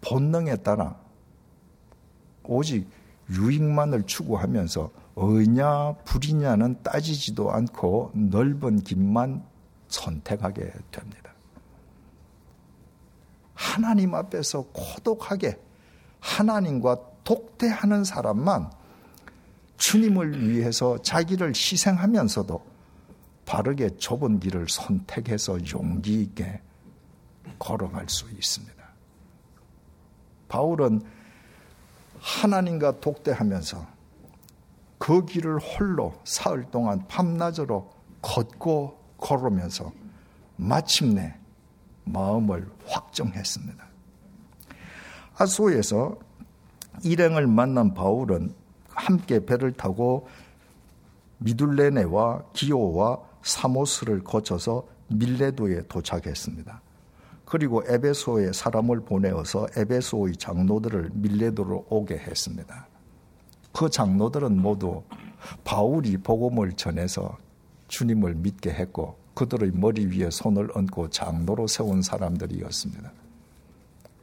본능에 0.00 0.56
따라 0.56 0.96
오직 2.44 2.88
유익만을 3.30 4.04
추구하면서 4.04 4.90
의냐 5.16 5.94
불이냐는 6.04 6.82
따지지도 6.82 7.50
않고 7.52 8.12
넓은 8.14 8.80
길만 8.80 9.44
선택하게 9.88 10.72
됩니다. 10.90 11.32
하나님 13.54 14.14
앞에서 14.14 14.62
고독하게 14.72 15.60
하나님과 16.20 16.98
독대하는 17.24 18.04
사람만 18.04 18.70
주님을 19.76 20.48
위해서 20.48 20.98
자기를 20.98 21.48
희생하면서도 21.50 22.71
바르게 23.44 23.96
좁은 23.96 24.40
길을 24.40 24.68
선택해서 24.68 25.58
용기 25.72 26.22
있게 26.22 26.60
걸어갈 27.58 28.08
수 28.08 28.30
있습니다. 28.30 28.82
바울은 30.48 31.02
하나님과 32.18 33.00
독대하면서 33.00 33.86
그 34.98 35.24
길을 35.24 35.58
홀로 35.58 36.14
사흘 36.24 36.70
동안 36.70 37.06
밤낮으로 37.08 37.90
걷고 38.20 38.98
걸으면서 39.16 39.92
마침내 40.56 41.34
마음을 42.04 42.70
확정했습니다. 42.86 43.84
아소에서 45.36 46.16
일행을 47.02 47.46
만난 47.46 47.94
바울은 47.94 48.54
함께 48.88 49.44
배를 49.44 49.72
타고 49.72 50.28
미둘레네와 51.38 52.44
기오와 52.52 53.31
사모스를 53.42 54.24
거쳐서 54.24 54.86
밀레도에 55.08 55.82
도착했습니다. 55.88 56.80
그리고 57.44 57.82
에베소에 57.86 58.52
사람을 58.52 59.00
보내어서 59.00 59.66
에베소의 59.76 60.36
장로들을 60.36 61.10
밀레도로 61.12 61.86
오게 61.90 62.16
했습니다. 62.16 62.88
그 63.72 63.90
장로들은 63.90 64.60
모두 64.60 65.02
바울이 65.64 66.16
복음을 66.18 66.72
전해서 66.72 67.36
주님을 67.88 68.36
믿게 68.36 68.70
했고 68.70 69.16
그들의 69.34 69.72
머리 69.74 70.06
위에 70.06 70.30
손을 70.30 70.68
얹고 70.74 71.10
장로로 71.10 71.66
세운 71.66 72.02
사람들이었습니다. 72.02 73.12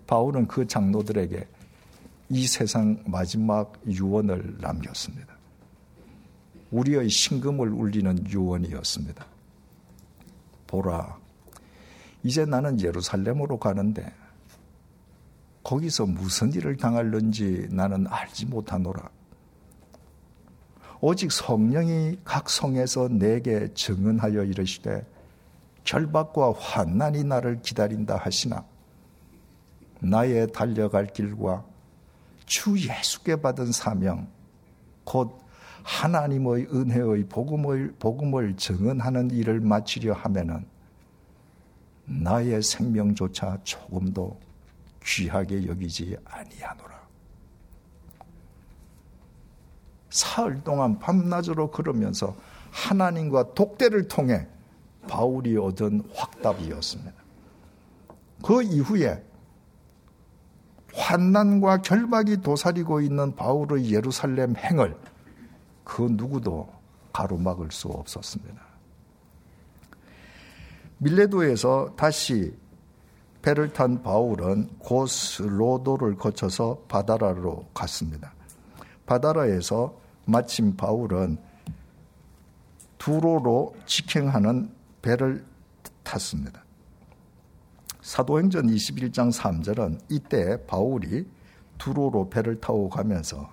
바울은 0.07 0.47
그 0.47 0.65
장로들에게 0.65 1.47
이 2.29 2.47
세상 2.47 3.03
마지막 3.05 3.73
유언을 3.87 4.57
남겼습니다. 4.59 5.38
우리의 6.71 7.09
신금을 7.09 7.69
울리는 7.69 8.27
유언이었습니다. 8.27 9.25
보라, 10.67 11.17
이제 12.23 12.45
나는 12.45 12.79
예루살렘으로 12.79 13.57
가는데 13.57 14.13
거기서 15.63 16.05
무슨 16.05 16.53
일을 16.53 16.77
당할는지 16.77 17.67
나는 17.71 18.07
알지 18.07 18.45
못하노라. 18.47 19.09
오직 21.01 21.31
성령이 21.31 22.19
각 22.25 22.49
성에서 22.49 23.07
내게 23.07 23.73
증언하여 23.73 24.43
이르시되 24.43 25.05
결박과 25.85 26.51
환난이 26.51 27.23
나를 27.23 27.61
기다린다 27.61 28.17
하시나 28.17 28.65
나의 30.01 30.51
달려갈 30.51 31.07
길과 31.07 31.63
주 32.45 32.77
예수께 32.77 33.37
받은 33.37 33.71
사명 33.71 34.27
곧 35.05 35.39
하나님의 35.83 36.67
은혜의 36.71 37.25
복음을 37.29 37.95
복음을 37.99 38.55
증언하는 38.55 39.31
일을 39.31 39.59
마치려 39.59 40.13
하면은 40.13 40.65
나의 42.05 42.61
생명조차 42.61 43.59
조금도 43.63 44.39
귀하게 45.03 45.67
여기지 45.67 46.17
아니하노라. 46.25 46.99
사흘 50.09 50.63
동안 50.63 50.97
밤낮으로 50.99 51.69
걸으면서 51.69 52.35
하나님과 52.71 53.53
독대를 53.53 54.07
통해 54.07 54.47
바울이 55.07 55.57
얻은 55.57 56.03
확답이었습니다. 56.13 57.13
그 58.43 58.63
이후에 58.63 59.23
환난과 60.93 61.81
결박이 61.81 62.41
도사리고 62.41 63.01
있는 63.01 63.35
바울의 63.35 63.91
예루살렘 63.91 64.55
행을 64.55 64.95
그 65.89 66.07
누구도 66.11 66.71
가로막을 67.11 67.71
수 67.71 67.87
없었습니다. 67.87 68.61
밀레도에서 70.99 71.95
다시 71.97 72.55
배를 73.41 73.73
탄 73.73 74.03
바울은 74.03 74.69
고스로도를 74.77 76.15
거쳐서 76.15 76.83
바다라로 76.87 77.65
갔습니다. 77.73 78.33
바다라에서 79.07 79.99
마침 80.25 80.77
바울은 80.77 81.39
두로로 82.99 83.75
직행하는 83.87 84.71
배를 85.01 85.43
탔습니다. 86.03 86.63
사도행전 88.01 88.67
21장 88.67 89.33
3절은 89.33 90.01
이때 90.09 90.63
바울이 90.67 91.27
두로로 91.79 92.29
배를 92.29 92.61
타고 92.61 92.89
가면서 92.89 93.49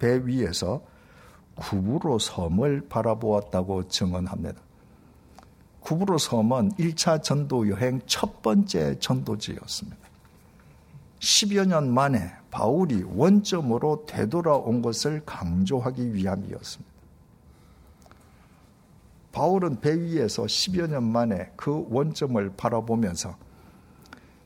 배 0.00 0.20
위에서 0.24 0.90
구부로 1.54 2.18
섬을 2.18 2.88
바라보았다고 2.88 3.88
증언합니다. 3.88 4.60
구부로 5.80 6.16
섬은 6.16 6.72
1차 6.72 7.22
전도 7.22 7.68
여행 7.68 8.00
첫 8.06 8.40
번째 8.42 8.98
전도지였습니다. 8.98 9.98
10여 11.18 11.66
년 11.66 11.92
만에 11.92 12.32
바울이 12.50 13.04
원점으로 13.04 14.06
되돌아온 14.06 14.82
것을 14.82 15.22
강조하기 15.24 16.14
위함이었습니다. 16.14 16.92
바울은 19.32 19.80
배 19.80 19.98
위에서 19.98 20.44
10여 20.44 20.88
년 20.88 21.04
만에 21.04 21.50
그 21.56 21.86
원점을 21.90 22.52
바라보면서 22.56 23.36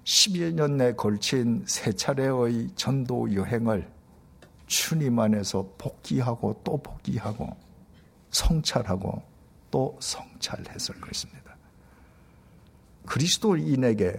10여 0.04 0.52
년에 0.52 0.94
걸친 0.94 1.64
세 1.66 1.92
차례의 1.92 2.68
전도 2.76 3.34
여행을 3.34 3.95
주님 4.66 5.18
안에서 5.18 5.68
복귀하고 5.78 6.60
또 6.64 6.76
복귀하고 6.78 7.56
성찰하고 8.30 9.22
또 9.70 9.96
성찰했을 10.00 11.00
것입니다. 11.00 11.56
그리스도인에게 13.06 14.16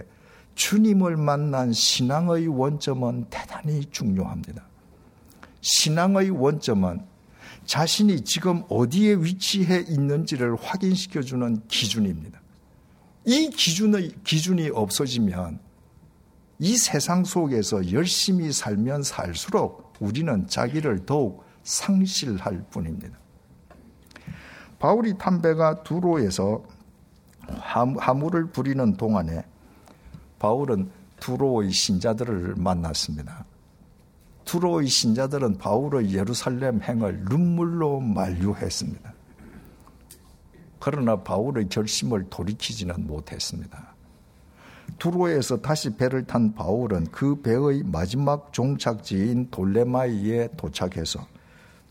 주님을 0.55 1.17
만난 1.17 1.71
신앙의 1.71 2.47
원점은 2.47 3.25
대단히 3.29 3.85
중요합니다. 3.85 4.65
신앙의 5.61 6.31
원점은 6.31 7.05
자신이 7.65 8.21
지금 8.21 8.63
어디에 8.69 9.15
위치해 9.15 9.79
있는지를 9.81 10.55
확인시켜주는 10.55 11.67
기준입니다. 11.67 12.41
이 13.25 13.49
기준의, 13.49 14.13
기준이 14.23 14.69
없어지면 14.69 15.59
이 16.59 16.75
세상 16.75 17.23
속에서 17.23 17.91
열심히 17.91 18.51
살면 18.51 19.03
살수록 19.03 19.93
우리는 19.99 20.47
자기를 20.47 21.05
더욱 21.05 21.43
상실할 21.63 22.65
뿐입니다. 22.71 23.17
바울이 24.79 25.17
탐배가 25.17 25.83
두로에서 25.83 26.63
화물을 27.47 28.47
부리는 28.47 28.97
동안에 28.97 29.43
바울은 30.39 30.91
두로의 31.19 31.71
신자들을 31.71 32.55
만났습니다. 32.57 33.45
두로의 34.45 34.87
신자들은 34.87 35.57
바울의 35.57 36.13
예루살렘 36.13 36.81
행을 36.81 37.25
눈물로 37.25 37.99
만류했습니다. 37.99 39.13
그러나 40.79 41.21
바울의 41.21 41.69
결심을 41.69 42.29
돌이키지는 42.29 43.07
못했습니다. 43.07 43.96
두로에서 44.99 45.61
다시 45.61 45.95
배를 45.95 46.25
탄 46.25 46.53
바울은 46.53 47.07
그 47.11 47.41
배의 47.41 47.83
마지막 47.85 48.51
종착지인 48.51 49.49
돌레마이에 49.51 50.49
도착해서 50.57 51.25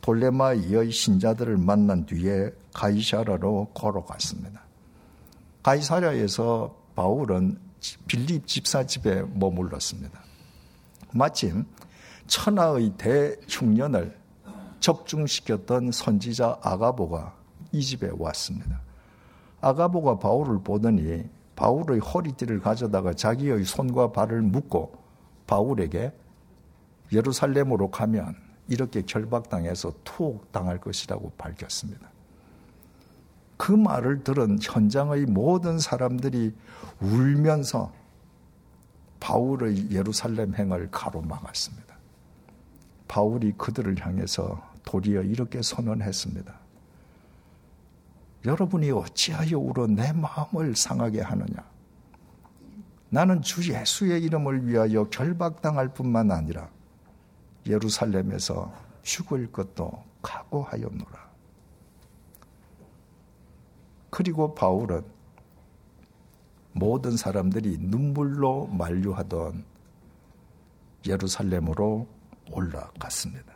돌레마이의 0.01 0.91
신자들을 0.91 1.57
만난 1.57 2.07
뒤에 2.07 2.51
가이사라로 2.75 3.71
걸어갔습니다. 3.75 4.61
가이사라에서 5.63 6.77
바울은 6.95 7.59
빌립 8.07 8.47
집사 8.47 8.85
집에 8.85 9.23
머물렀습니다. 9.23 10.21
마침 11.13 11.65
천하의 12.27 12.93
대흉년을 12.99 14.17
적중시켰던 14.81 15.93
선지자 15.93 16.59
아가보가 16.61 17.35
이 17.73 17.83
집에 17.83 18.11
왔습니다. 18.17 18.81
아가보가 19.61 20.19
바울을 20.19 20.61
보더니 20.63 21.25
바울의 21.57 22.01
허리띠를 22.01 22.61
가져다가 22.61 23.15
자기의 23.15 23.65
손과 23.65 24.13
발을 24.13 24.43
묶고 24.43 24.93
바울에게 25.47 26.13
예루살렘으로 27.13 27.91
가면 27.91 28.37
이렇게 28.69 29.03
결박당해서 29.03 29.93
투옥 30.05 30.53
당할 30.53 30.79
것이라고 30.79 31.33
밝혔습니다. 31.39 32.11
그 33.57 33.73
말을 33.73 34.23
들은 34.23 34.59
현장의 34.61 35.27
모든 35.27 35.79
사람들이 35.79 36.55
울면서 37.01 37.93
바울의 39.21 39.91
예루살렘 39.93 40.55
행을 40.55 40.91
가로막았습니다. 40.91 41.97
바울이 43.09 43.55
그들을 43.57 43.97
향해서 43.99 44.63
도리어 44.85 45.23
이렇게 45.23 45.63
선언했습니다. 45.63 46.66
여러분이 48.45 48.91
어찌하여 48.91 49.59
울어 49.59 49.87
내 49.87 50.13
마음을 50.13 50.77
상하게 50.77 51.21
하느냐? 51.21 51.65
나는 53.09 53.41
주 53.43 53.73
예수의 53.73 54.23
이름을 54.25 54.67
위하여 54.67 55.09
결박당할 55.09 55.89
뿐만 55.95 56.31
아니라 56.31 56.69
예루살렘에서 57.67 58.73
죽을 59.03 59.51
것도 59.51 60.05
각오하였노라. 60.23 61.27
그리고 64.11 64.55
바울은 64.55 65.03
모든 66.73 67.17
사람들이 67.17 67.79
눈물로 67.81 68.67
만류하던 68.67 69.65
예루살렘으로 71.07 72.07
올라갔습니다. 72.51 73.56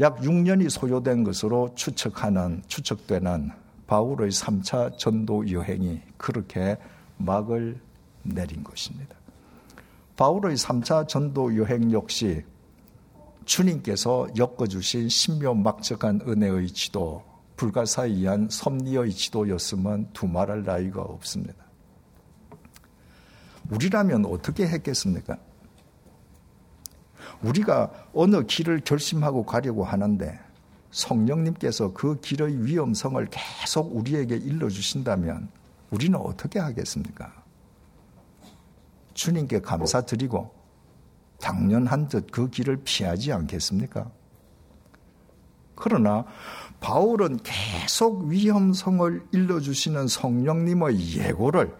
약 0.00 0.18
6년이 0.18 0.68
소요된 0.70 1.22
것으로 1.22 1.72
추측하는, 1.74 2.62
추측되는 2.66 3.50
바울의 3.86 4.30
3차 4.30 4.98
전도 4.98 5.50
여행이 5.52 6.00
그렇게 6.16 6.76
막을 7.16 7.80
내린 8.22 8.64
것입니다. 8.64 9.14
바울의 10.16 10.56
3차 10.56 11.06
전도 11.06 11.56
여행 11.56 11.92
역시 11.92 12.42
주님께서 13.44 14.28
엮어주신 14.36 15.08
신묘막적한 15.08 16.22
은혜의 16.26 16.68
지도, 16.68 17.22
불가사의한 17.56 18.48
섭리의 18.50 19.12
지도였으면 19.12 20.08
두말할 20.12 20.64
나위가 20.64 21.02
없습니다. 21.02 21.64
우리라면 23.70 24.26
어떻게 24.26 24.66
했겠습니까? 24.66 25.38
우리가 27.44 27.90
어느 28.14 28.44
길을 28.44 28.80
결심하고 28.80 29.44
가려고 29.44 29.84
하는데 29.84 30.38
성령님께서 30.90 31.92
그 31.92 32.20
길의 32.20 32.64
위험성을 32.64 33.26
계속 33.30 33.94
우리에게 33.94 34.36
일러주신다면 34.36 35.48
우리는 35.90 36.18
어떻게 36.18 36.58
하겠습니까? 36.58 37.32
주님께 39.14 39.60
감사드리고 39.60 40.52
당연한 41.40 42.08
듯 42.08 42.30
그 42.30 42.48
길을 42.48 42.80
피하지 42.84 43.32
않겠습니까? 43.32 44.10
그러나 45.74 46.24
바울은 46.80 47.38
계속 47.42 48.24
위험성을 48.26 49.26
일러주시는 49.32 50.08
성령님의 50.08 51.16
예고를 51.18 51.74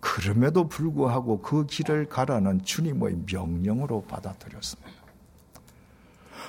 그럼에도 0.00 0.68
불구하고 0.68 1.42
그 1.42 1.66
길을 1.66 2.08
가라는 2.08 2.64
주님의 2.64 3.24
명령으로 3.30 4.02
받아들였습니다. 4.02 4.92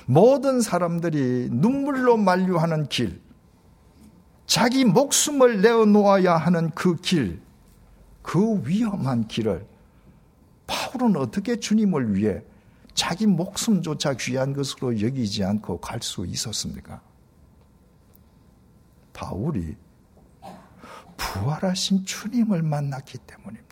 모든 0.06 0.60
사람들이 0.60 1.48
눈물로 1.50 2.16
만류하는 2.16 2.88
길, 2.88 3.20
자기 4.46 4.84
목숨을 4.84 5.60
내어놓아야 5.60 6.36
하는 6.36 6.70
그 6.70 6.96
길, 6.96 7.42
그 8.22 8.62
위험한 8.66 9.28
길을 9.28 9.66
바울은 10.66 11.16
어떻게 11.16 11.58
주님을 11.58 12.14
위해 12.14 12.42
자기 12.94 13.26
목숨조차 13.26 14.14
귀한 14.14 14.52
것으로 14.52 15.00
여기지 15.00 15.44
않고 15.44 15.80
갈 15.80 16.00
수 16.02 16.26
있었습니까? 16.26 17.00
바울이 19.12 19.76
부활하신 21.18 22.06
주님을 22.06 22.62
만났기 22.62 23.18
때문입니다. 23.18 23.68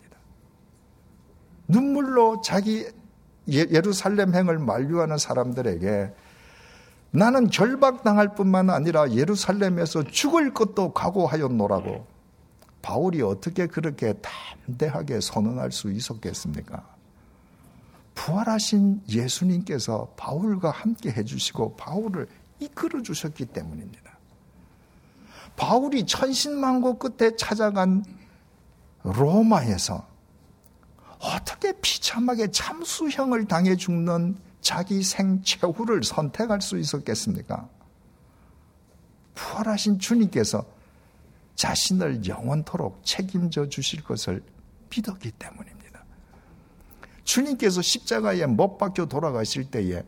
눈물로 1.67 2.41
자기 2.41 2.85
예, 3.49 3.65
예루살렘 3.71 4.35
행을 4.35 4.59
만류하는 4.59 5.17
사람들에게 5.17 6.13
나는 7.11 7.47
결박당할 7.47 8.35
뿐만 8.35 8.69
아니라 8.69 9.09
예루살렘에서 9.11 10.03
죽을 10.03 10.53
것도 10.53 10.93
각오하였노라고 10.93 12.05
바울이 12.81 13.21
어떻게 13.21 13.67
그렇게 13.67 14.13
담대하게 14.65 15.21
선언할 15.21 15.71
수 15.71 15.91
있었겠습니까? 15.91 16.85
부활하신 18.15 19.03
예수님께서 19.09 20.13
바울과 20.17 20.71
함께 20.71 21.11
해주시고 21.11 21.75
바울을 21.75 22.27
이끌어 22.59 23.01
주셨기 23.01 23.45
때문입니다. 23.45 24.06
바울이 25.57 26.05
천신만고 26.05 26.99
끝에 26.99 27.35
찾아간 27.35 28.05
로마에서 29.03 30.07
어떻게 31.19 31.73
비참하게 31.81 32.51
참수형을 32.51 33.45
당해 33.45 33.75
죽는 33.75 34.37
자기 34.61 35.01
생 35.01 35.41
최후를 35.41 36.03
선택할 36.03 36.61
수 36.61 36.77
있었겠습니까? 36.77 37.67
부활하신 39.33 39.99
주님께서 39.99 40.63
자신을 41.55 42.27
영원토록 42.27 43.03
책임져 43.03 43.67
주실 43.67 44.03
것을 44.03 44.43
믿었기 44.89 45.31
때문입니다. 45.31 46.03
주님께서 47.23 47.81
십자가에 47.81 48.45
못 48.45 48.77
박혀 48.77 49.07
돌아가실 49.07 49.71
때에 49.71 50.03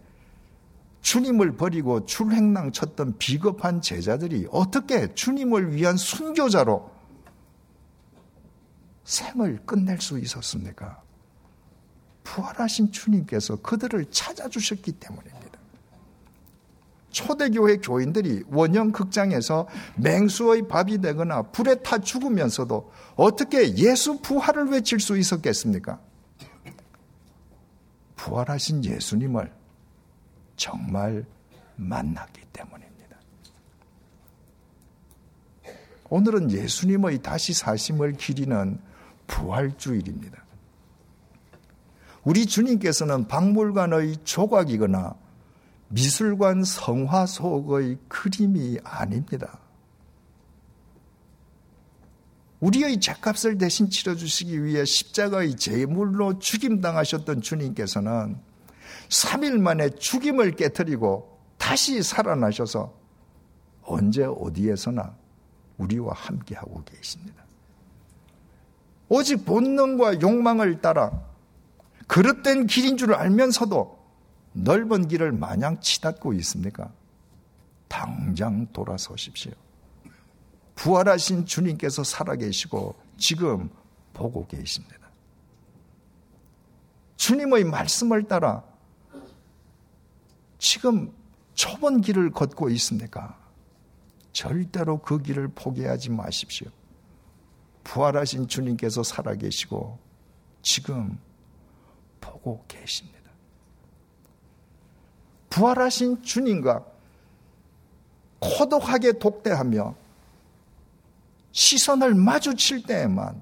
주님을 1.02 1.56
버리고 1.56 2.06
출행랑 2.06 2.72
쳤던 2.72 3.18
비겁한 3.18 3.82
제자들이 3.82 4.48
어떻게 4.52 5.14
주님을 5.14 5.74
위한 5.74 5.98
순교자로 5.98 6.92
생을 9.04 9.66
끝낼 9.66 10.00
수 10.00 10.20
있었습니까? 10.20 11.02
부활하신 12.24 12.92
주님께서 12.92 13.56
그들을 13.58 14.06
찾아주셨기 14.12 14.92
때문입니다. 14.94 15.60
초대교회 17.10 17.78
교인들이 17.78 18.44
원형 18.50 18.92
극장에서 18.92 19.68
맹수의 19.98 20.68
밥이 20.68 21.00
되거나 21.00 21.42
불에 21.44 21.76
타 21.76 21.98
죽으면서도 21.98 22.92
어떻게 23.16 23.76
예수 23.78 24.22
부활을 24.22 24.68
외칠 24.70 25.00
수 25.00 25.18
있었겠습니까? 25.18 26.00
부활하신 28.16 28.86
예수님을 28.86 29.59
정말 30.60 31.26
만났기 31.78 32.42
때문입니다. 32.54 33.18
오늘은 36.10 36.52
예수님의 36.52 37.22
다시 37.24 37.54
사심을 37.54 38.14
기리는 38.14 38.80
부활주일입니다. 39.26 40.44
우리 42.24 42.46
주님께서는 42.46 43.28
박물관의 43.28 44.18
조각이거나 44.26 45.16
미술관 45.88 46.64
성화 46.64 47.26
속의 47.26 47.98
그림이 48.08 48.80
아닙니다. 48.84 49.60
우리의 52.60 53.00
죄값을 53.00 53.58
대신 53.58 53.90
치러주시기 53.90 54.66
위해 54.66 54.84
십자가의 54.84 55.56
제물로 55.56 56.38
죽임당하셨던 56.40 57.42
주님께서는 57.42 58.49
3일 59.10 59.60
만에 59.60 59.90
죽임을 59.90 60.56
깨뜨리고 60.56 61.40
다시 61.58 62.02
살아나셔서 62.02 62.94
언제 63.84 64.24
어디에서나 64.24 65.16
우리와 65.78 66.14
함께하고 66.14 66.84
계십니다. 66.84 67.44
오직 69.08 69.46
본능과 69.46 70.22
욕망을 70.22 70.82
따라 70.82 71.28
그릇된 72.08 72.68
길인 72.68 72.98
줄 72.98 73.14
알면서도 73.14 73.98
넓은 74.54 75.08
길을 75.08 75.32
마냥 75.32 75.80
치닫고 75.80 76.34
있습니까? 76.34 76.92
당장 77.88 78.68
돌아서십시오. 78.72 79.52
부활하신 80.76 81.46
주님께서 81.46 82.04
살아계시고 82.04 82.96
지금 83.18 83.70
보고 84.14 84.46
계십니다. 84.48 85.10
주님의 87.18 87.66
말씀을 87.66 88.24
따라 88.24 88.64
지금 90.60 91.12
좁은 91.56 92.02
길을 92.02 92.32
걷고 92.32 92.70
있습니까? 92.70 93.38
절대로 94.32 95.00
그 95.00 95.22
길을 95.22 95.50
포기하지 95.50 96.12
마십시오. 96.12 96.68
부활하신 97.84 98.48
주님께서 98.48 99.02
살아계시고 99.02 99.98
지금 100.62 101.18
보고 102.22 102.64
계십니다. 102.68 103.18
부활하신 105.50 106.22
주님과 106.22 106.86
고독하게 108.40 109.14
독대하며 109.14 109.96
시선을 111.52 112.14
마주칠 112.14 112.84
때에만 112.84 113.42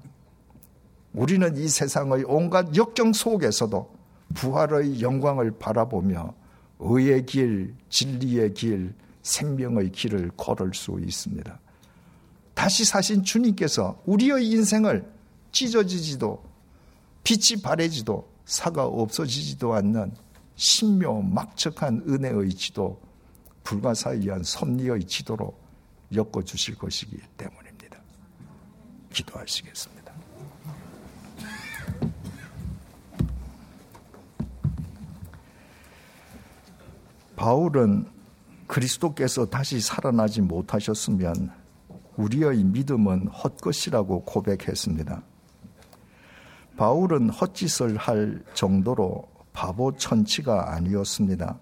우리는 1.12 1.56
이 1.56 1.68
세상의 1.68 2.24
온갖 2.26 2.74
역경 2.74 3.12
속에서도 3.12 3.94
부활의 4.34 5.02
영광을 5.02 5.50
바라보며 5.58 6.34
의의 6.78 7.26
길, 7.26 7.74
진리의 7.88 8.54
길, 8.54 8.94
생명의 9.22 9.90
길을 9.92 10.30
걸을 10.36 10.72
수 10.74 10.98
있습니다. 11.00 11.60
다시 12.54 12.84
사신 12.84 13.22
주님께서 13.22 14.02
우리의 14.06 14.48
인생을 14.48 15.08
찢어지지도 15.52 16.42
빛이 17.24 17.60
바래지도 17.62 18.28
사가 18.44 18.86
없어지지도 18.86 19.74
않는 19.74 20.12
신묘 20.56 21.22
막척한 21.22 22.04
은혜의 22.08 22.54
지도, 22.54 23.00
불가사의한 23.62 24.42
섭리의 24.42 25.04
지도로 25.04 25.56
엮어주실 26.12 26.76
것이기 26.76 27.18
때문입니다. 27.36 27.98
기도하시겠습니다. 29.12 29.97
바울은 37.38 38.04
그리스도께서 38.66 39.46
다시 39.46 39.80
살아나지 39.80 40.40
못하셨으면 40.40 41.52
우리의 42.16 42.64
믿음은 42.64 43.28
헛것이라고 43.28 44.24
고백했습니다. 44.24 45.22
바울은 46.76 47.30
헛짓을 47.30 47.96
할 47.96 48.42
정도로 48.54 49.28
바보 49.52 49.94
천치가 49.96 50.74
아니었습니다. 50.74 51.60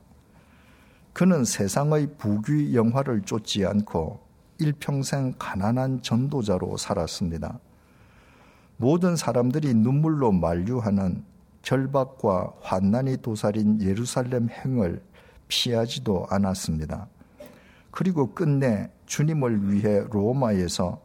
그는 1.12 1.44
세상의 1.44 2.16
부귀 2.16 2.74
영화를 2.74 3.20
쫓지 3.20 3.66
않고 3.66 4.20
일평생 4.58 5.34
가난한 5.38 6.00
전도자로 6.00 6.78
살았습니다. 6.78 7.60
모든 8.78 9.14
사람들이 9.14 9.74
눈물로 9.74 10.32
만류하는 10.32 11.22
결박과 11.60 12.54
환난이 12.62 13.18
도살인 13.18 13.82
예루살렘 13.82 14.48
행을 14.48 15.02
피하지도 15.48 16.26
않았습니다. 16.30 17.08
그리고 17.90 18.34
끝내 18.34 18.90
주님을 19.06 19.72
위해 19.72 20.04
로마에서 20.10 21.00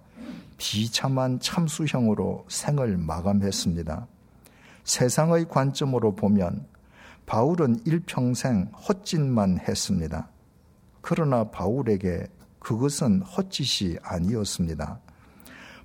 비참한 0.58 1.40
참수형으로 1.40 2.46
생을 2.48 2.98
마감했습니다. 2.98 4.08
세상의 4.84 5.48
관점으로 5.48 6.16
보면 6.16 6.66
바울은 7.26 7.82
일평생 7.86 8.72
헛짓만 8.74 9.60
했습니다. 9.60 10.30
그러나 11.02 11.46
바울에게 11.46 12.28
그것은 12.60 13.22
헛짓이 13.22 13.98
아니었습니다. 14.04 15.00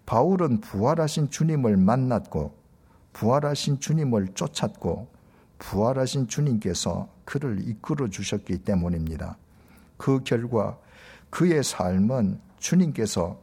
바울은 0.05 0.61
부활하신 0.61 1.31
주님을 1.31 1.77
만났고 1.77 2.55
부활하신 3.13 3.81
주님을 3.81 4.35
쫓았고 4.35 5.09
부활하신 5.59 6.29
주님께서 6.29 7.09
그를 7.25 7.67
이끌어 7.69 8.09
주셨기 8.09 8.59
때문입니다. 8.59 9.37
그 9.97 10.23
결과 10.23 10.79
그의 11.31 11.63
삶은 11.63 12.41
주님께서 12.59 13.41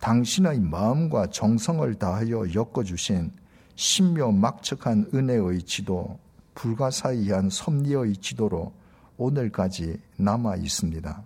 당신의 0.00 0.60
마음과 0.60 1.28
정성을 1.28 1.94
다하여 1.94 2.44
엮어주신 2.54 3.32
신묘 3.76 4.32
막측한 4.32 5.10
은혜의 5.14 5.62
지도, 5.62 6.18
불가사의한 6.54 7.50
섭리의 7.50 8.16
지도로 8.18 8.72
오늘까지 9.16 9.98
남아 10.16 10.56
있습니다. 10.56 11.22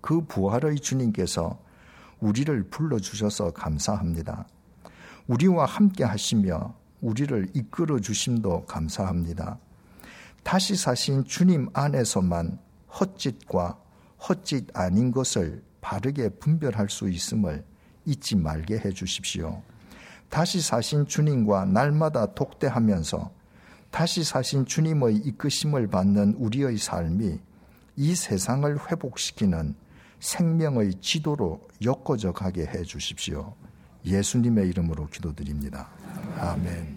그 0.00 0.22
부활의 0.22 0.76
주님께서 0.80 1.58
우리를 2.20 2.62
불러주셔서 2.70 3.50
감사합니다. 3.52 4.46
우리와 5.26 5.64
함께 5.64 6.04
하시며 6.04 6.74
우리를 7.00 7.50
이끌어 7.54 8.00
주심도 8.00 8.66
감사합니다. 8.66 9.58
다시 10.42 10.76
사신 10.76 11.24
주님 11.24 11.68
안에서만 11.72 12.58
헛짓과 12.98 13.78
헛짓 14.28 14.68
아닌 14.74 15.10
것을 15.10 15.62
바르게 15.80 16.30
분별할 16.40 16.88
수 16.90 17.08
있음을 17.08 17.64
잊지 18.04 18.36
말게 18.36 18.78
해 18.78 18.90
주십시오. 18.90 19.62
다시 20.28 20.60
사신 20.60 21.06
주님과 21.06 21.66
날마다 21.66 22.34
독대하면서 22.34 23.30
다시 23.90 24.22
사신 24.22 24.64
주님의 24.64 25.16
이끄심을 25.16 25.88
받는 25.88 26.34
우리의 26.38 26.78
삶이 26.78 27.40
이 27.96 28.14
세상을 28.14 28.90
회복시키는 28.90 29.74
생명의 30.20 30.94
지도로 31.00 31.68
엮어져 31.84 32.32
가게 32.32 32.66
해 32.66 32.82
주십시오. 32.82 33.54
예수님의 34.04 34.68
이름으로 34.68 35.08
기도드립니다. 35.08 35.88
아멘. 36.38 36.96